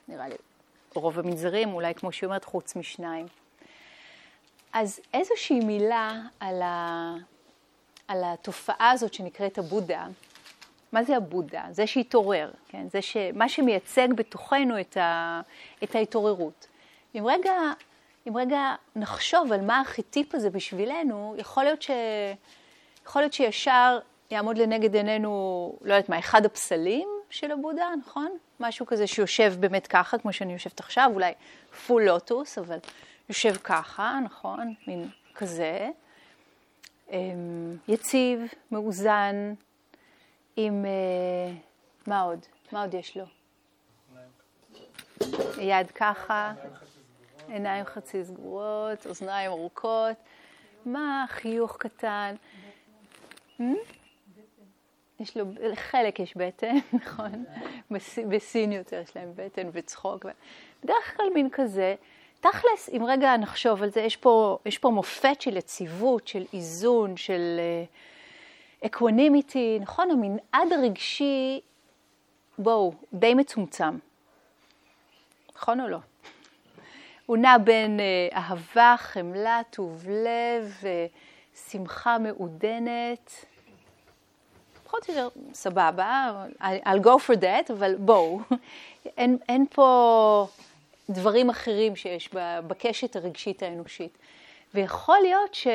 [0.08, 0.36] נראה לי,
[0.96, 3.26] רוב המנזרים, אולי כמו שהיא אומרת, חוץ משניים.
[4.74, 7.14] אז איזושהי מילה על, ה...
[8.08, 10.08] על התופעה הזאת שנקראת הבודה,
[10.92, 11.64] מה זה הבודה?
[11.72, 12.88] זה שהתעורר, כן?
[12.90, 13.18] זה ש...
[13.34, 15.42] מה שמייצג בתוכנו את, ה...
[15.84, 16.68] את ההתעוררות.
[17.16, 17.54] אם רגע,
[18.28, 21.92] אם רגע נחשוב על מה הארכיטיפ הזה בשבילנו, יכול להיות, ש...
[23.06, 24.00] יכול להיות שישר
[24.32, 28.38] יעמוד לנגד עינינו, לא יודעת מה, אחד הפסלים של הבודה, נכון?
[28.60, 31.34] משהו כזה שיושב באמת ככה, כמו שאני יושבת עכשיו, אולי
[31.88, 32.78] פול לוטוס, אבל
[33.30, 34.74] יושב ככה, נכון?
[34.88, 35.90] מין כזה.
[37.12, 39.54] אמ, יציב, מאוזן,
[40.56, 40.86] עם...
[40.86, 41.54] אה,
[42.08, 42.40] מה עוד?
[42.72, 43.26] מה עוד יש לו?
[45.60, 46.54] יד ככה,
[47.48, 50.16] עיניים חצי סגורות, אוזניים ארוכות.
[50.86, 52.36] מה, חיוך קטן.
[55.20, 57.44] יש לו, לחלק יש בטן, נכון?
[58.30, 60.26] בסיניות יש להם בטן וצחוק.
[60.84, 61.96] בדרך כלל מין כזה.
[62.40, 67.18] תכלס, אם רגע נחשוב על זה, יש פה, יש פה מופת של יציבות, של איזון,
[67.18, 67.60] של
[68.86, 70.12] equanimity, אה, נכון?
[70.12, 71.62] המנעד הרגשי,
[72.58, 73.98] בואו, די מצומצם.
[75.56, 75.98] נכון או לא?
[77.26, 81.06] הוא נע בין אה, אהבה, חמלה, טוב לב, אה,
[81.70, 83.46] שמחה מעודנת.
[84.96, 88.40] פחות או יותר סבבה, I'll go for that, אבל בואו,
[89.18, 90.48] אין, אין פה
[91.10, 92.30] דברים אחרים שיש
[92.68, 94.18] בקשת הרגשית האנושית.
[94.74, 95.68] ויכול להיות ש...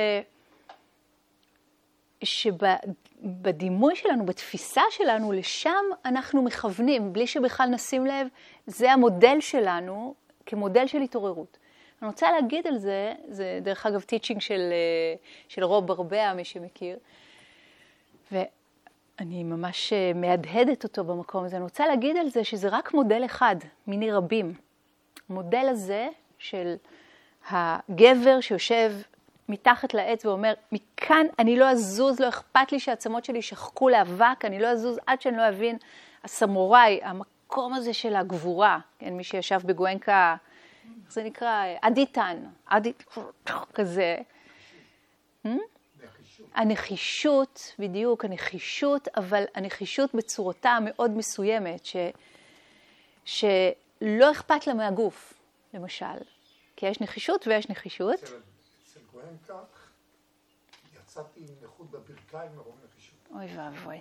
[2.22, 8.26] שבדימוי שלנו, בתפיסה שלנו, לשם אנחנו מכוונים, בלי שבכלל נשים לב,
[8.66, 10.14] זה המודל שלנו
[10.46, 11.56] כמודל של התעוררות.
[12.02, 15.14] אני רוצה להגיד על זה, זה דרך אגב טיצ'ינג של, אה,
[15.48, 16.96] של רוב ברבע, מי שמכיר,
[19.20, 21.56] ואני ממש אה, מהדהדת אותו במקום הזה.
[21.56, 23.56] אני רוצה להגיד על זה שזה רק מודל אחד
[23.86, 24.54] מיני רבים.
[25.28, 26.74] המודל הזה של
[27.50, 28.92] הגבר שיושב
[29.48, 34.58] מתחת לעץ ואומר, מכאן אני לא אזוז, לא אכפת לי שהעצמות שלי ישחקו לאבק, אני
[34.58, 35.76] לא אזוז עד שאני לא אבין,
[36.24, 40.36] הסמוראי, המקום הזה של הגבורה, כן, מי שישב בגואנקה,
[41.04, 41.64] איך זה נקרא?
[41.80, 43.02] אדיטן, אדיט,
[43.74, 44.16] כזה.
[45.46, 45.50] Hmm?
[46.54, 51.96] הנחישות, בדיוק, הנחישות, אבל הנחישות בצורתה המאוד מסוימת, ש,
[53.24, 55.34] שלא אכפת לה מהגוף,
[55.74, 56.06] למשל.
[56.76, 58.22] כי יש נחישות ויש נחישות.
[58.22, 59.90] אצל גואן כך,
[61.02, 63.18] יצאתי עם נכות בברכיים מרוב נחישות.
[63.34, 64.00] אוי ואבוי.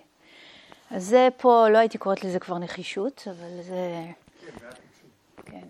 [0.90, 4.06] אז זה פה, לא הייתי קוראת לזה כבר נחישות, אבל זה...
[4.40, 5.10] כן, פיצוי.
[5.44, 5.66] כן,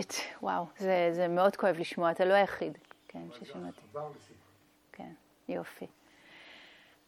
[0.00, 3.80] it, וואו, זה, זה מאוד כואב לשמוע, אתה לא היחיד, כן, ששמעתי.
[5.48, 5.86] יופי.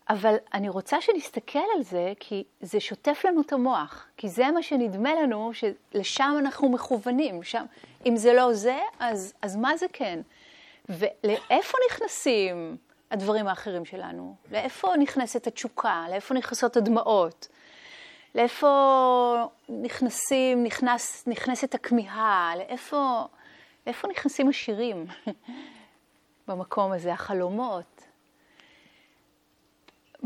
[0.09, 4.63] אבל אני רוצה שנסתכל על זה, כי זה שוטף לנו את המוח, כי זה מה
[4.63, 7.43] שנדמה לנו, שלשם אנחנו מכוונים.
[7.43, 7.65] שם,
[8.07, 10.21] אם זה לא זה, אז, אז מה זה כן?
[10.89, 12.77] ולאיפה נכנסים
[13.11, 14.35] הדברים האחרים שלנו?
[14.51, 16.07] לאיפה נכנסת התשוקה?
[16.11, 17.49] לאיפה נכנסות הדמעות?
[18.35, 22.53] לאיפה נכנסים, נכנס, נכנסת הכמיהה?
[22.57, 23.25] לאיפה,
[23.87, 25.07] לאיפה נכנסים השירים
[26.49, 27.96] במקום הזה, החלומות?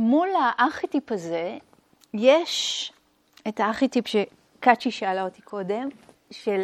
[0.00, 1.58] מול הארכיטיפ הזה,
[2.14, 2.92] יש
[3.48, 5.88] את הארכיטיפ שקאצ'י שאלה אותי קודם,
[6.30, 6.62] של,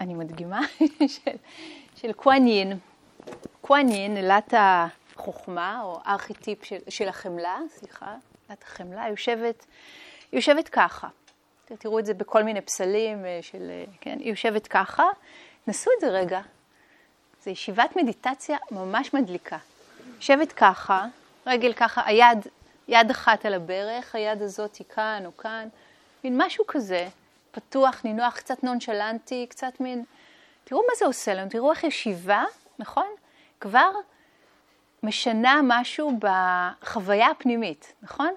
[0.00, 0.60] אני מדגימה,
[1.14, 1.36] של,
[1.96, 2.78] של קואנין.
[3.60, 8.14] קואנין, אלת החוכמה, או ארכיטיפ של, של החמלה, סליחה,
[8.50, 9.66] אלת החמלה, יושבת,
[10.32, 11.08] יושבת ככה.
[11.64, 15.04] תראו את זה בכל מיני פסלים אה, של, אה, כן, היא יושבת ככה.
[15.66, 16.40] נסו את זה רגע.
[17.44, 19.58] זו ישיבת מדיטציה ממש מדליקה.
[20.16, 21.06] יושבת ככה,
[21.46, 22.46] רגל ככה, היד,
[22.88, 25.68] יד אחת על הברך, היד הזאת היא כאן או כאן,
[26.24, 27.08] מין משהו כזה,
[27.50, 30.04] פתוח, נינוח, קצת נונשלנטי, קצת מין...
[30.64, 32.44] תראו מה זה עושה לנו, תראו איך ישיבה,
[32.78, 33.06] נכון?
[33.60, 33.90] כבר
[35.02, 38.30] משנה משהו בחוויה הפנימית, נכון?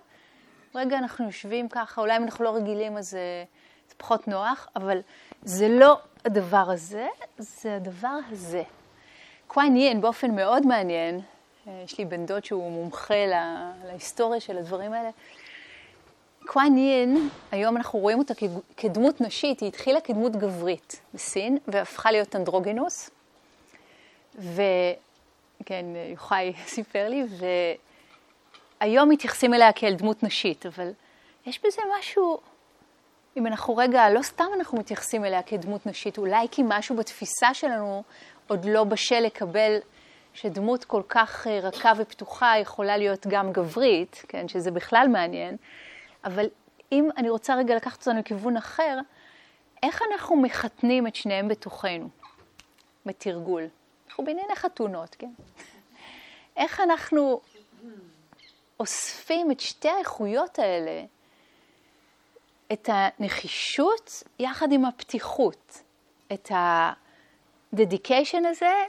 [0.76, 3.44] רגע אנחנו יושבים ככה, אולי אם אנחנו לא רגילים אז זה,
[3.90, 5.00] זה פחות נוח, אבל
[5.44, 8.64] זה לא הדבר הזה, זה הדבר הזה.
[9.48, 11.22] קוויין יין באופן מאוד מעניין, אה,
[11.68, 15.10] יש לי בן דוד שהוא מומחה לה, להיסטוריה של הדברים האלה.
[16.46, 18.34] קוויין יין, היום אנחנו רואים אותה
[18.78, 23.10] כדמות נשית, היא התחילה כדמות גברית בסין והפכה להיות אנדרוגינוס.
[24.36, 27.24] וכן, יוחאי סיפר לי,
[28.82, 30.92] והיום מתייחסים אליה כאל דמות נשית, אבל
[31.46, 32.40] יש בזה משהו,
[33.38, 38.04] אם אנחנו רגע, לא סתם אנחנו מתייחסים אליה כדמות נשית, אולי כי משהו בתפיסה שלנו
[38.48, 39.78] עוד לא בשל לקבל
[40.34, 45.58] שדמות כל כך אה, רכה ופתוחה יכולה להיות גם גברית, כן, שזה בכלל מעניין,
[46.24, 46.46] אבל
[46.92, 49.00] אם אני רוצה רגע לקחת אותנו לכיוון אחר,
[49.84, 52.10] איך אנחנו מחתנים את שניהם בתוכנו,
[53.06, 53.68] בתרגול?
[54.08, 55.32] אנחנו בענייני חתונות, כן?
[56.58, 57.42] איך אנחנו
[58.80, 61.04] אוספים את שתי האיכויות האלה,
[62.74, 65.82] את הנחישות יחד עם הפתיחות,
[66.34, 68.84] את ה-dedication הזה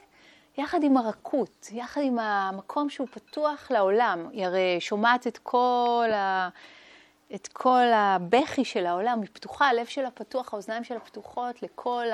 [0.59, 4.29] יחד עם הרכות, יחד עם המקום שהוא פתוח לעולם.
[4.33, 6.49] היא הרי שומעת את כל, ה...
[7.35, 12.07] את כל הבכי של העולם, היא פתוחה, הלב שלה פתוח, האוזניים שלה פתוחות לכל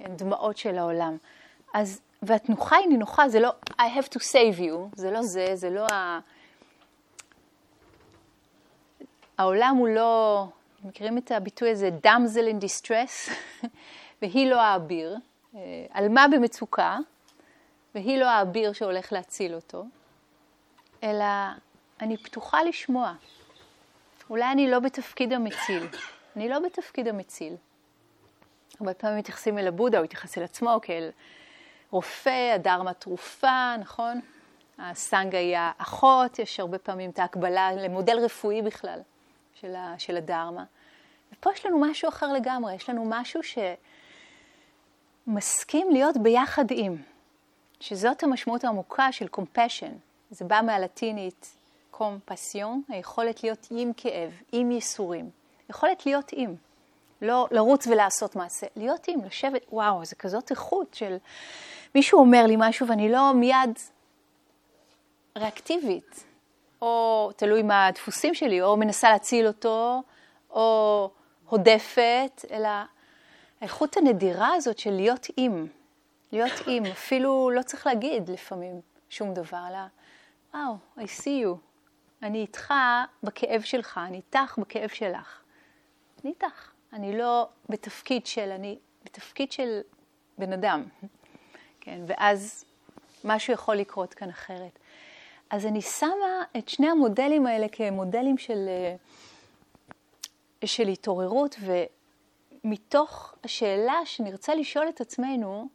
[0.00, 1.16] הדמעות כן, של העולם.
[1.74, 5.70] אז, והתנוחה היא נינוחה, זה לא I have to save you, זה לא זה, זה
[5.70, 6.18] לא ה...
[9.38, 10.44] העולם הוא לא,
[10.84, 13.32] מכירים את הביטוי הזה, damsel in distress,
[14.22, 15.16] והיא לא האביר.
[15.90, 16.98] עלמה אה, במצוקה,
[17.94, 19.84] והיא לא האביר שהולך להציל אותו,
[21.02, 21.24] אלא
[22.00, 23.12] אני פתוחה לשמוע.
[24.30, 25.86] אולי אני לא בתפקיד המציל,
[26.36, 27.56] אני לא בתפקיד המציל.
[28.80, 31.10] הרבה פעמים מתייחסים אל הבודה, הוא התייחס אל עצמו כאל
[31.90, 34.20] רופא, הדרמה תרופה, נכון?
[34.78, 39.00] הסנגה היא האחות, יש הרבה פעמים את ההקבלה למודל רפואי בכלל
[39.54, 40.64] של, של הדרמה.
[41.32, 43.42] ופה יש לנו משהו אחר לגמרי, יש לנו משהו
[45.26, 46.96] שמסכים להיות ביחד עם,
[47.80, 49.92] שזאת המשמעות העמוקה של compassion.
[50.30, 51.56] זה בא מהלטינית
[51.90, 55.30] קומפסיון, היכולת להיות עם כאב, עם ייסורים.
[55.70, 56.54] יכולת להיות עם.
[57.22, 61.16] לא לרוץ ולעשות מעשה, להיות עם, לשבת, וואו, זה כזאת איכות של
[61.94, 63.78] מישהו אומר לי משהו ואני לא מיד
[65.38, 66.24] ריאקטיבית,
[66.82, 70.02] או תלוי מה הדפוסים שלי, או מנסה להציל אותו,
[70.50, 71.10] או
[71.48, 72.68] הודפת, אלא
[73.60, 75.66] האיכות הנדירה הזאת של להיות עם,
[76.32, 78.80] להיות עם, אפילו לא צריך להגיד לפעמים
[79.10, 79.78] שום דבר, אלא,
[80.54, 81.56] וואו, I see you,
[82.22, 82.74] אני איתך
[83.22, 85.40] בכאב שלך, אני איתך בכאב שלך.
[86.24, 86.70] אני איתך.
[86.92, 89.80] אני לא בתפקיד של, אני בתפקיד של
[90.38, 90.84] בן אדם.
[91.80, 92.64] כן, ואז
[93.24, 94.78] משהו יכול לקרות כאן אחרת.
[95.50, 98.96] אז אני שמה את שני המודלים האלה כמודלים של, אה,
[100.66, 101.56] של התעוררות,
[102.66, 105.68] ומתוך השאלה שנרצה לשאול את עצמנו,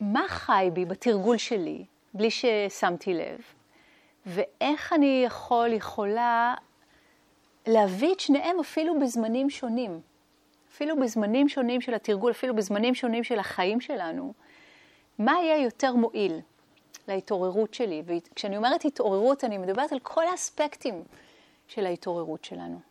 [0.00, 1.84] מה חי בי בתרגול שלי,
[2.14, 3.40] בלי ששמתי לב,
[4.26, 6.54] ואיך אני יכול, יכולה
[7.66, 10.00] להביא את שניהם אפילו בזמנים שונים.
[10.72, 14.32] אפילו בזמנים שונים של התרגול, אפילו בזמנים שונים של החיים שלנו,
[15.18, 16.40] מה יהיה יותר מועיל
[17.08, 18.02] להתעוררות שלי?
[18.06, 21.02] וכשאני אומרת התעוררות, אני מדברת על כל האספקטים
[21.68, 22.89] של ההתעוררות שלנו.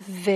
[0.00, 0.30] ו...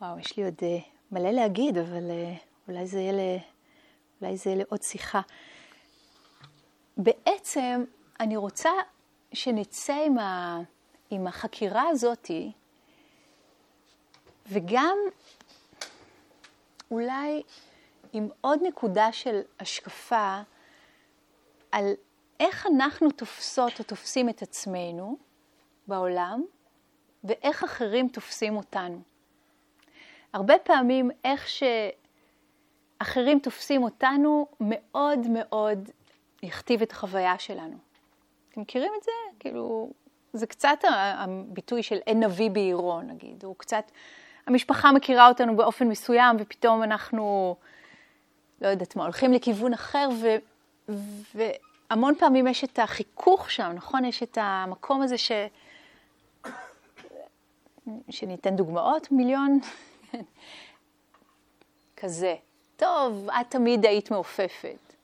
[0.00, 3.18] וואו, יש לי עוד uh, מלא להגיד, אבל uh, אולי זה יהיה, ל...
[4.22, 5.20] אולי זה יהיה לעוד שיחה.
[6.96, 7.84] בעצם
[8.20, 8.70] אני רוצה
[9.32, 10.58] שנצא עם, ה...
[11.10, 12.52] עם החקירה הזאתי,
[14.46, 14.96] וגם
[16.90, 17.42] אולי
[18.12, 20.40] עם עוד נקודה של השקפה
[21.72, 21.92] על
[22.40, 25.16] איך אנחנו תופסות או תופסים את עצמנו
[25.86, 26.44] בעולם,
[27.24, 29.00] ואיך אחרים תופסים אותנו.
[30.32, 31.48] הרבה פעמים איך
[32.98, 35.90] שאחרים תופסים אותנו מאוד מאוד
[36.42, 37.76] יכתיב את החוויה שלנו.
[38.52, 39.10] אתם מכירים את זה?
[39.38, 39.90] כאילו,
[40.32, 43.44] זה קצת הביטוי של אין נביא בעירו, נגיד.
[43.44, 43.90] הוא קצת,
[44.46, 47.56] המשפחה מכירה אותנו באופן מסוים, ופתאום אנחנו,
[48.60, 50.36] לא יודעת מה, הולכים לכיוון אחר, ו,
[51.34, 54.04] והמון פעמים יש את החיכוך שם, נכון?
[54.04, 55.32] יש את המקום הזה ש...
[58.10, 59.58] שניתן דוגמאות, מיליון.
[61.96, 62.34] כזה.
[62.76, 64.94] טוב, את תמיד היית מעופפת.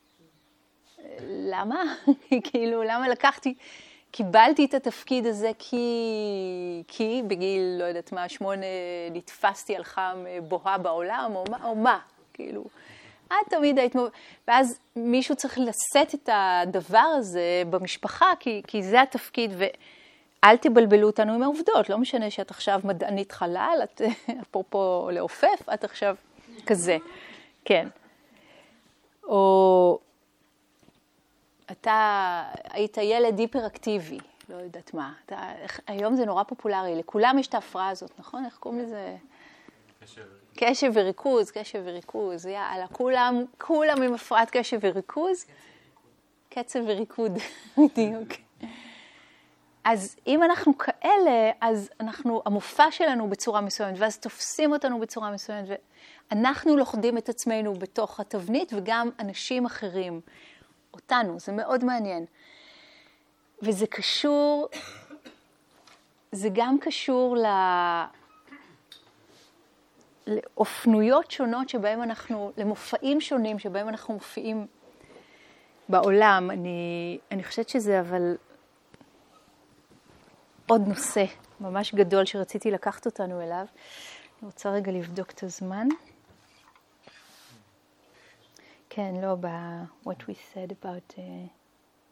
[1.20, 1.82] למה?
[2.50, 3.54] כאילו, למה לקחתי,
[4.10, 5.86] קיבלתי את התפקיד הזה כי,
[6.88, 8.66] כי בגיל, לא יודעת מה, שמונה,
[9.10, 11.98] נתפסתי על חם בוהה בעולם, או מה, או מה,
[12.32, 12.64] כאילו.
[13.26, 13.94] את תמיד היית,
[14.48, 19.64] ואז מישהו צריך לשאת את הדבר הזה במשפחה, כי, כי זה התפקיד, ו...
[20.44, 24.00] אל תבלבלו אותנו עם העובדות, לא משנה שאת עכשיו מדענית חלל, את
[24.42, 26.16] אפרופו לעופף, את עכשיו
[26.66, 26.96] כזה,
[27.64, 27.88] כן.
[29.24, 29.98] או
[31.70, 34.18] אתה היית ילד היפראקטיבי,
[34.48, 35.12] לא יודעת מה.
[35.26, 35.52] אתה,
[35.86, 38.44] היום זה נורא פופולרי, לכולם יש את ההפרעה הזאת, נכון?
[38.44, 39.16] איך קוראים לזה?
[40.00, 40.43] קשב
[40.94, 45.46] וריכוז, קשב וריכוז, יאללה, כולם, כולם עם הפרעת קשב וריכוז.
[46.54, 47.32] קצב וריקוד,
[47.78, 48.28] בדיוק.
[49.84, 55.68] אז אם אנחנו כאלה, אז אנחנו, המופע שלנו בצורה מסוימת, ואז תופסים אותנו בצורה מסוימת,
[56.30, 60.20] ואנחנו לוכדים את עצמנו בתוך התבנית, וגם אנשים אחרים,
[60.94, 62.24] אותנו, זה מאוד מעניין.
[63.62, 64.68] וזה קשור,
[66.32, 67.44] זה גם קשור ל...
[70.26, 74.66] לאופנויות שונות שבהם אנחנו, למופעים שונים שבהם אנחנו מופיעים
[75.88, 76.50] בעולם.
[76.50, 78.36] אני, אני חושבת שזה אבל
[80.66, 81.24] עוד נושא
[81.60, 83.66] ממש גדול שרציתי לקחת אותנו אליו.
[84.38, 85.88] אני רוצה רגע לבדוק את הזמן.
[88.90, 91.18] כן, לא ב- what we said about uh,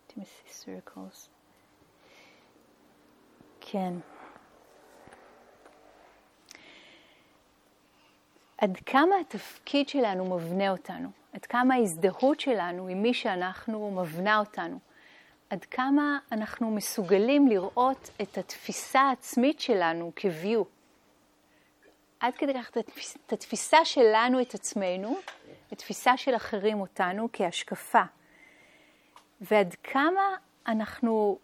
[0.08, 1.28] intimacy circles.
[3.60, 3.92] כן.
[8.62, 14.78] עד כמה התפקיד שלנו מבנה אותנו, עד כמה ההזדהות שלנו עם מי שאנחנו מבנה אותנו.
[15.50, 20.64] עד כמה אנחנו מסוגלים לראות את התפיסה העצמית שלנו כ-view.
[22.20, 22.70] עד כדי כך
[23.26, 25.18] את התפיסה שלנו את עצמנו,
[25.72, 28.02] את תפיסה של אחרים אותנו כהשקפה.
[29.40, 30.36] ועד כמה
[30.66, 31.38] אנחנו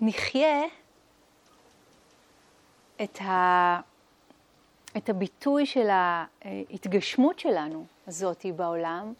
[0.00, 0.64] נחיה
[3.02, 3.18] את
[4.96, 9.12] את הביטוי של ההתגשמות שלנו הזאתי בעולם,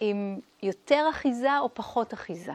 [0.00, 2.52] עם יותר אחיזה או פחות אחיזה.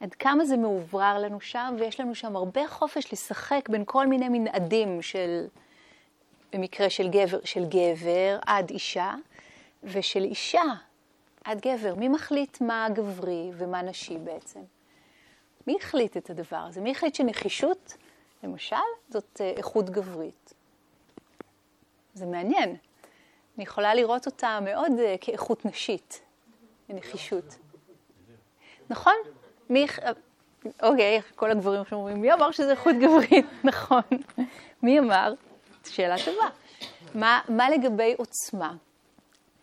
[0.00, 4.28] עד כמה זה מאוברר לנו שם, ויש לנו שם הרבה חופש לשחק בין כל מיני
[4.28, 5.46] מנעדים של,
[6.52, 9.14] במקרה של גבר, של גבר עד אישה,
[9.84, 10.62] ושל אישה
[11.44, 11.94] עד גבר.
[11.94, 14.60] מי מחליט מה גברי ומה נשי בעצם?
[15.66, 16.80] מי החליט את הדבר הזה?
[16.80, 17.96] מי החליט שנחישות,
[18.42, 18.76] למשל,
[19.08, 20.54] זאת אה, איכות גברית?
[22.14, 22.76] זה מעניין.
[23.56, 26.20] אני יכולה לראות אותה מאוד uh, כאיכות נשית,
[26.88, 27.56] נחישות.
[28.90, 29.14] נכון?
[29.70, 29.86] מי...
[30.82, 33.46] אוקיי, כל הגברים עכשיו אומרים, מי אמר שזה איכות גברית?
[33.64, 34.02] נכון.
[34.82, 35.34] מי אמר?
[35.84, 36.48] שאלה טובה.
[37.14, 38.74] מה, מה לגבי עוצמה?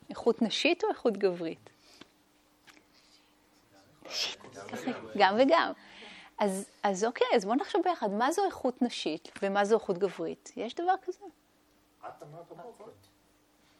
[0.09, 1.69] איכות נשית או איכות גברית?
[4.05, 4.39] נשית,
[5.17, 5.71] גם וגם.
[6.39, 10.51] אז, אז אוקיי, אז בואו נחשוב ביחד, מה זו איכות נשית ומה זו איכות גברית?
[10.57, 11.25] יש דבר כזה?
[12.07, 12.83] את אמרת בבוקר.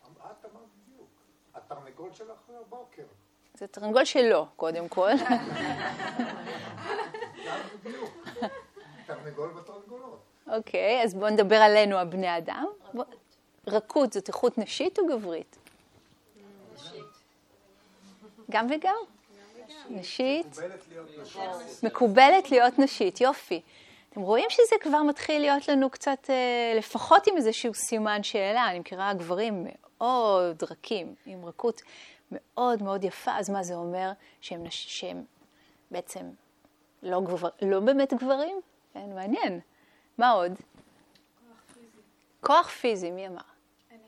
[0.02, 1.10] את אמרת בדיוק.
[1.56, 3.04] התרנגול של אחרי הבוקר.
[3.54, 5.12] זה תרנגול שלו, קודם כל.
[9.06, 10.20] תרנגול בתרנגולות.
[10.48, 12.66] אוקיי, אז בואו נדבר עלינו, הבני אדם.
[13.68, 15.58] רכות זאת איכות נשית או גברית?
[16.76, 17.04] נשית.
[18.50, 18.96] גם וגם?
[19.90, 20.58] נשית.
[21.84, 23.62] מקובלת להיות נשית, יופי.
[24.18, 28.70] אתם רואים שזה כבר מתחיל להיות לנו קצת, אה, לפחות עם איזשהו סימן שאלה.
[28.70, 31.82] אני מכירה גברים מאוד רכים, עם רכות
[32.32, 34.12] מאוד מאוד יפה, אז מה זה אומר?
[34.42, 35.24] שהם, שהם
[35.92, 36.30] בעצם
[37.04, 38.62] לא, גבר, לא באמת גברים?
[38.94, 39.60] כן, מעניין.
[40.18, 40.52] מה עוד?
[40.52, 42.02] כוח פיזי.
[42.42, 43.42] כוח פיזי, מי אמר?
[43.92, 44.00] אני.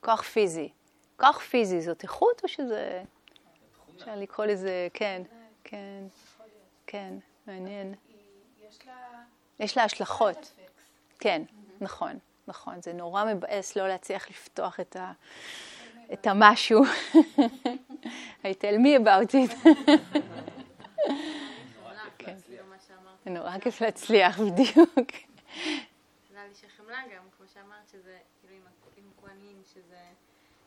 [0.00, 0.68] כוח פיזי.
[1.16, 3.02] כוח פיזי זאת איכות או שזה...
[3.96, 5.22] אפשר לקרוא לזה, כן,
[5.64, 6.04] כן,
[6.86, 7.14] כן,
[7.46, 7.94] מעניין.
[8.70, 9.09] יש לה
[9.60, 10.52] השלכות.
[11.20, 11.42] כן,
[11.80, 12.82] נכון, נכון.
[12.82, 15.12] זה נורא מבאס לא להצליח לפתוח את, ה,
[16.12, 16.84] את המשהו.
[18.42, 19.68] I tell me about it.
[23.26, 25.12] נורא כיף להצליח, בדיוק.
[26.30, 28.56] נראה לי שחמלה גם, כמו שאמרת, שזה כאילו
[28.96, 30.00] עם כהנים, שזה,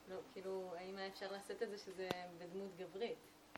[0.10, 3.18] לא, כאילו, האם אפשר לעשות את זה שזה בדמות גברית?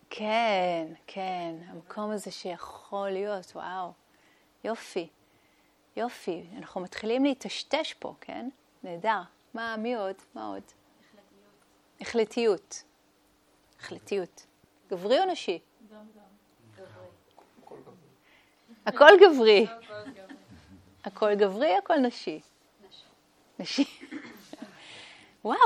[0.09, 3.91] כן, כן, המקום הזה שיכול להיות, וואו,
[4.63, 5.07] יופי.
[5.97, 8.49] יופי, אנחנו מתחילים להיטשטש פה, כן?
[8.83, 9.21] נהדר.
[9.53, 10.15] מה, מי עוד?
[10.33, 10.63] מה עוד?
[12.01, 12.83] החלטיות.
[13.79, 14.45] החלטיות.
[14.89, 15.59] גברי או נשי?
[15.91, 16.83] גם גם.
[18.85, 19.67] הכל גברי.
[21.03, 22.41] הכל גברי, הכל נשי.
[23.59, 23.85] נשי.
[25.45, 25.57] וואו,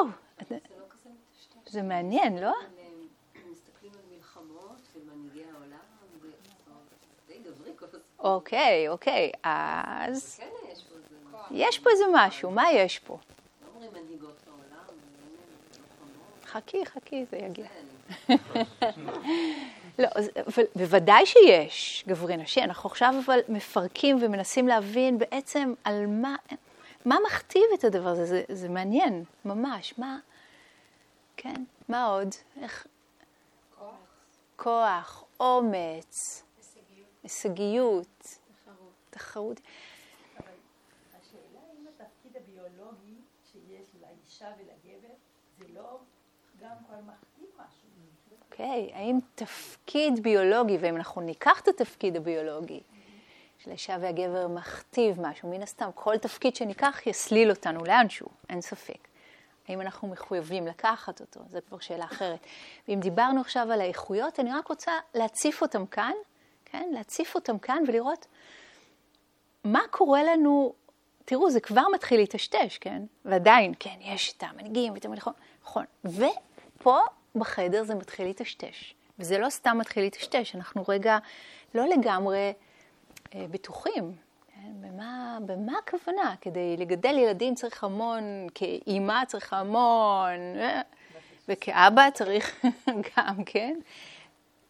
[1.66, 2.54] זה מעניין, לא?
[8.20, 10.40] אוקיי, אוקיי, אז...
[11.52, 13.18] יש פה איזה משהו, מה יש פה?
[16.46, 17.66] חכי, חכי, זה יגיע.
[20.00, 20.08] לא,
[20.48, 22.62] אבל בוודאי שיש גברי נשי.
[22.62, 26.36] אנחנו עכשיו אבל מפרקים ומנסים להבין בעצם על מה,
[27.06, 28.26] מה מכתיב את הדבר הזה.
[28.26, 29.94] זה, זה מעניין, ממש.
[29.98, 30.18] מה,
[31.38, 32.36] כן, מה עוד?
[32.62, 32.88] איך...
[33.80, 33.94] כוח.
[34.56, 36.44] כוח, אומץ.
[37.24, 38.24] הישגיות,
[38.64, 38.94] תחרות.
[39.10, 39.62] תחרות.
[40.38, 40.52] אבל
[41.20, 43.16] השאלה אם התפקיד הביולוגי
[43.52, 45.14] שיש לאישה ולגבר,
[45.58, 46.00] זה לא
[46.60, 47.90] גם כבר מכתיב משהו.
[48.52, 52.80] אוקיי, okay, האם תפקיד ביולוגי, ואם אנחנו ניקח את התפקיד הביולוגי,
[53.60, 59.08] של האישה והגבר מכתיב משהו, מן הסתם כל תפקיד שניקח יסליל אותנו לאנשהו, אין ספק.
[59.68, 62.40] האם אנחנו מחויבים לקחת אותו, זו כבר שאלה אחרת.
[62.88, 66.14] ואם דיברנו עכשיו על האיכויות, אני רק רוצה להציף אותם כאן,
[66.72, 66.90] כן?
[66.94, 68.28] להציף אותם כאן ולראות
[69.64, 70.74] מה קורה לנו,
[71.26, 73.02] תראו, זה כבר מתחיל להיטשטש, כן?
[73.26, 75.86] ועדיין, כן, יש את המנהיגים ואת המלכות, נכון.
[76.06, 77.00] ופה
[77.36, 78.94] בחדר זה מתחיל להיטשטש.
[79.20, 81.18] וזה לא סתם מתחיל להיטשטש, אנחנו רגע
[81.76, 82.54] לא לגמרי
[83.36, 84.16] אה, בטוחים.
[84.48, 84.72] כן?
[84.82, 86.36] במה, במה הכוונה?
[86.42, 90.82] כדי לגדל ילדים צריך המון, כאימא צריך המון, אה,
[91.48, 92.66] וכאבא צריך
[93.18, 93.80] גם, כן?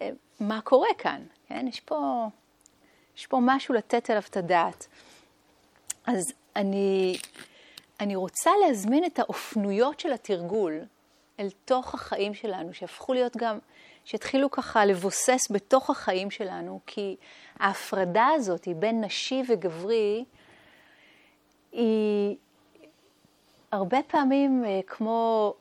[0.01, 1.21] אה, מה קורה כאן?
[1.49, 1.67] כן?
[1.67, 2.27] יש פה,
[3.17, 4.87] יש פה משהו לתת עליו את הדעת.
[6.05, 7.17] אז אני,
[7.99, 10.79] אני רוצה להזמין את האופנויות של התרגול
[11.39, 13.59] אל תוך החיים שלנו, שהפכו להיות גם,
[14.05, 17.15] שהתחילו ככה לבוסס בתוך החיים שלנו, כי
[17.59, 20.25] ההפרדה הזאת בין נשי וגברי
[21.71, 22.35] היא
[23.71, 25.53] הרבה פעמים אה, כמו,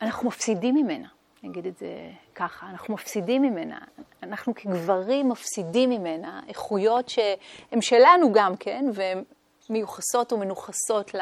[0.00, 1.08] אנחנו מפסידים ממנה.
[1.46, 3.78] אני אגיד את זה ככה, אנחנו מפסידים ממנה,
[4.22, 9.24] אנחנו כגברים מפסידים ממנה איכויות שהן שלנו גם כן, והן
[9.70, 11.14] מיוחסות או מנוכסות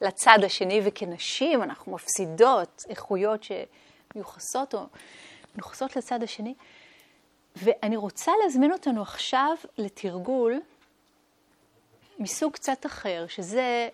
[0.00, 4.80] לצד השני, וכנשים אנחנו מפסידות איכויות שמיוחסות או
[5.54, 6.54] מנוכסות לצד השני.
[7.56, 10.60] ואני רוצה להזמין אותנו עכשיו לתרגול
[12.18, 13.88] מסוג קצת אחר, שזה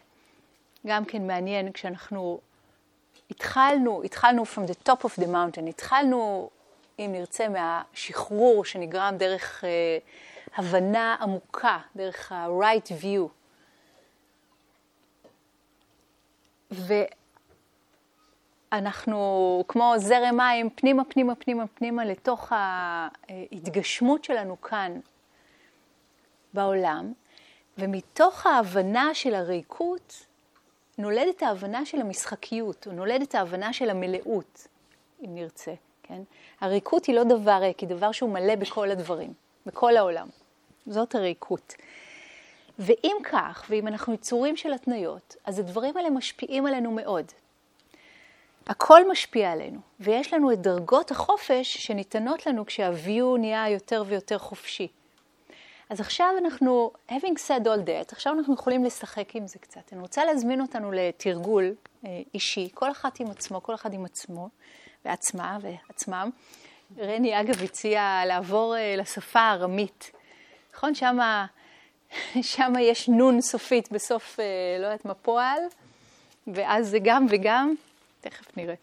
[0.87, 2.41] גם כן מעניין כשאנחנו
[3.31, 6.51] התחלנו, התחלנו from the top of the mountain, התחלנו,
[6.99, 9.67] אם נרצה, מהשחרור שנגרם דרך uh,
[10.57, 13.29] הבנה עמוקה, דרך ה-right view.
[18.73, 25.01] ואנחנו כמו זרם מים פנימה, פנימה, פנימה, פנימה לתוך ההתגשמות שלנו כאן
[26.53, 27.13] בעולם,
[27.79, 30.27] ומתוך ההבנה של הריקות
[30.99, 34.69] נולדת ההבנה של המשחקיות, או נולדת ההבנה של המלאות,
[35.25, 36.23] אם נרצה, כן?
[36.61, 39.33] הריקות היא לא דבר ריק, היא דבר שהוא מלא בכל הדברים,
[39.67, 40.29] בכל העולם.
[40.87, 41.75] זאת הריקות.
[42.79, 47.33] ואם כך, ואם אנחנו יצורים של התניות, אז הדברים האלה משפיעים עלינו מאוד.
[48.67, 54.89] הכל משפיע עלינו, ויש לנו את דרגות החופש שניתנות לנו כשהוויו נהיה יותר ויותר חופשי.
[55.91, 59.93] אז עכשיו אנחנו, having said all that, עכשיו אנחנו יכולים לשחק עם זה קצת.
[59.93, 61.75] אני רוצה להזמין אותנו לתרגול
[62.07, 64.49] אה, אישי, כל אחת עם עצמו, כל אחד עם עצמו,
[65.05, 66.31] ועצמה ועצמם.
[66.99, 70.11] רני, אגב, הציע לעבור אה, לשפה הארמית.
[70.75, 70.95] נכון?
[70.95, 71.47] שמה,
[72.53, 74.45] שמה יש נון סופית בסוף, אה,
[74.81, 75.59] לא יודעת מה, פועל,
[76.47, 77.75] ואז זה גם וגם,
[78.21, 78.75] תכף נראה.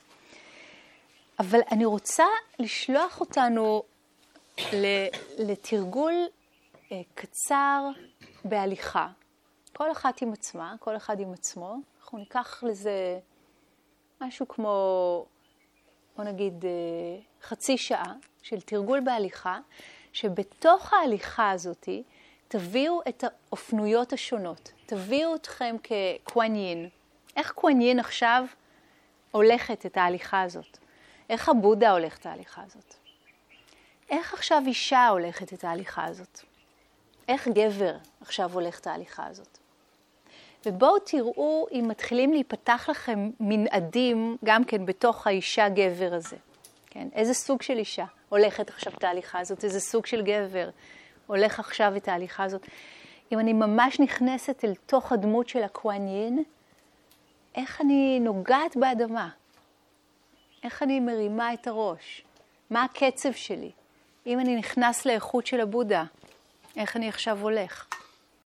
[1.40, 2.26] אבל אני רוצה
[2.60, 3.84] לשלוח אותנו
[5.38, 6.14] לתרגול
[7.16, 7.90] קצר
[8.46, 9.08] בהליכה.
[9.76, 11.76] כל אחת עם עצמה, כל אחד עם עצמו.
[12.02, 13.20] אנחנו ניקח לזה
[14.22, 15.26] משהו כמו,
[16.16, 16.70] בוא נגיד, אה,
[17.42, 19.60] חצי שעה של תרגול בהליכה,
[20.14, 21.90] שבתוך ההליכה הזאת
[22.48, 24.72] תביאו את האופנויות השונות.
[24.86, 26.90] תביאו אתכם כקוואניין.
[27.36, 28.46] איך קוואניין עכשיו
[29.32, 30.78] הולכת את ההליכה הזאת?
[31.30, 32.96] איך הבודה הולך את ההליכה הזאת?
[34.10, 36.40] איך עכשיו אישה הולכת את ההליכה הזאת?
[37.28, 39.58] איך גבר עכשיו הולך את ההליכה הזאת.
[40.66, 46.38] ובואו תראו אם מתחילים להיפתח לכם מנעדים גם כן בתוך האישה-גבר הזה.
[46.90, 47.08] כן?
[47.14, 50.70] איזה סוג של אישה הולכת עכשיו את ההליכה הזאת, איזה סוג של גבר
[51.28, 52.68] הולך עכשיו את ההליכה הזאת.
[53.32, 56.44] אם אני ממש נכנסת אל תוך הדמות של הקוואניין,
[57.56, 59.30] איך אני נוגעת באדמה?
[60.64, 62.24] איך אני מרימה את הראש?
[62.70, 63.72] מה הקצב שלי?
[64.28, 66.04] אם אני נכנס לאיכות של הבודה,
[66.78, 67.86] איך אני עכשיו הולך?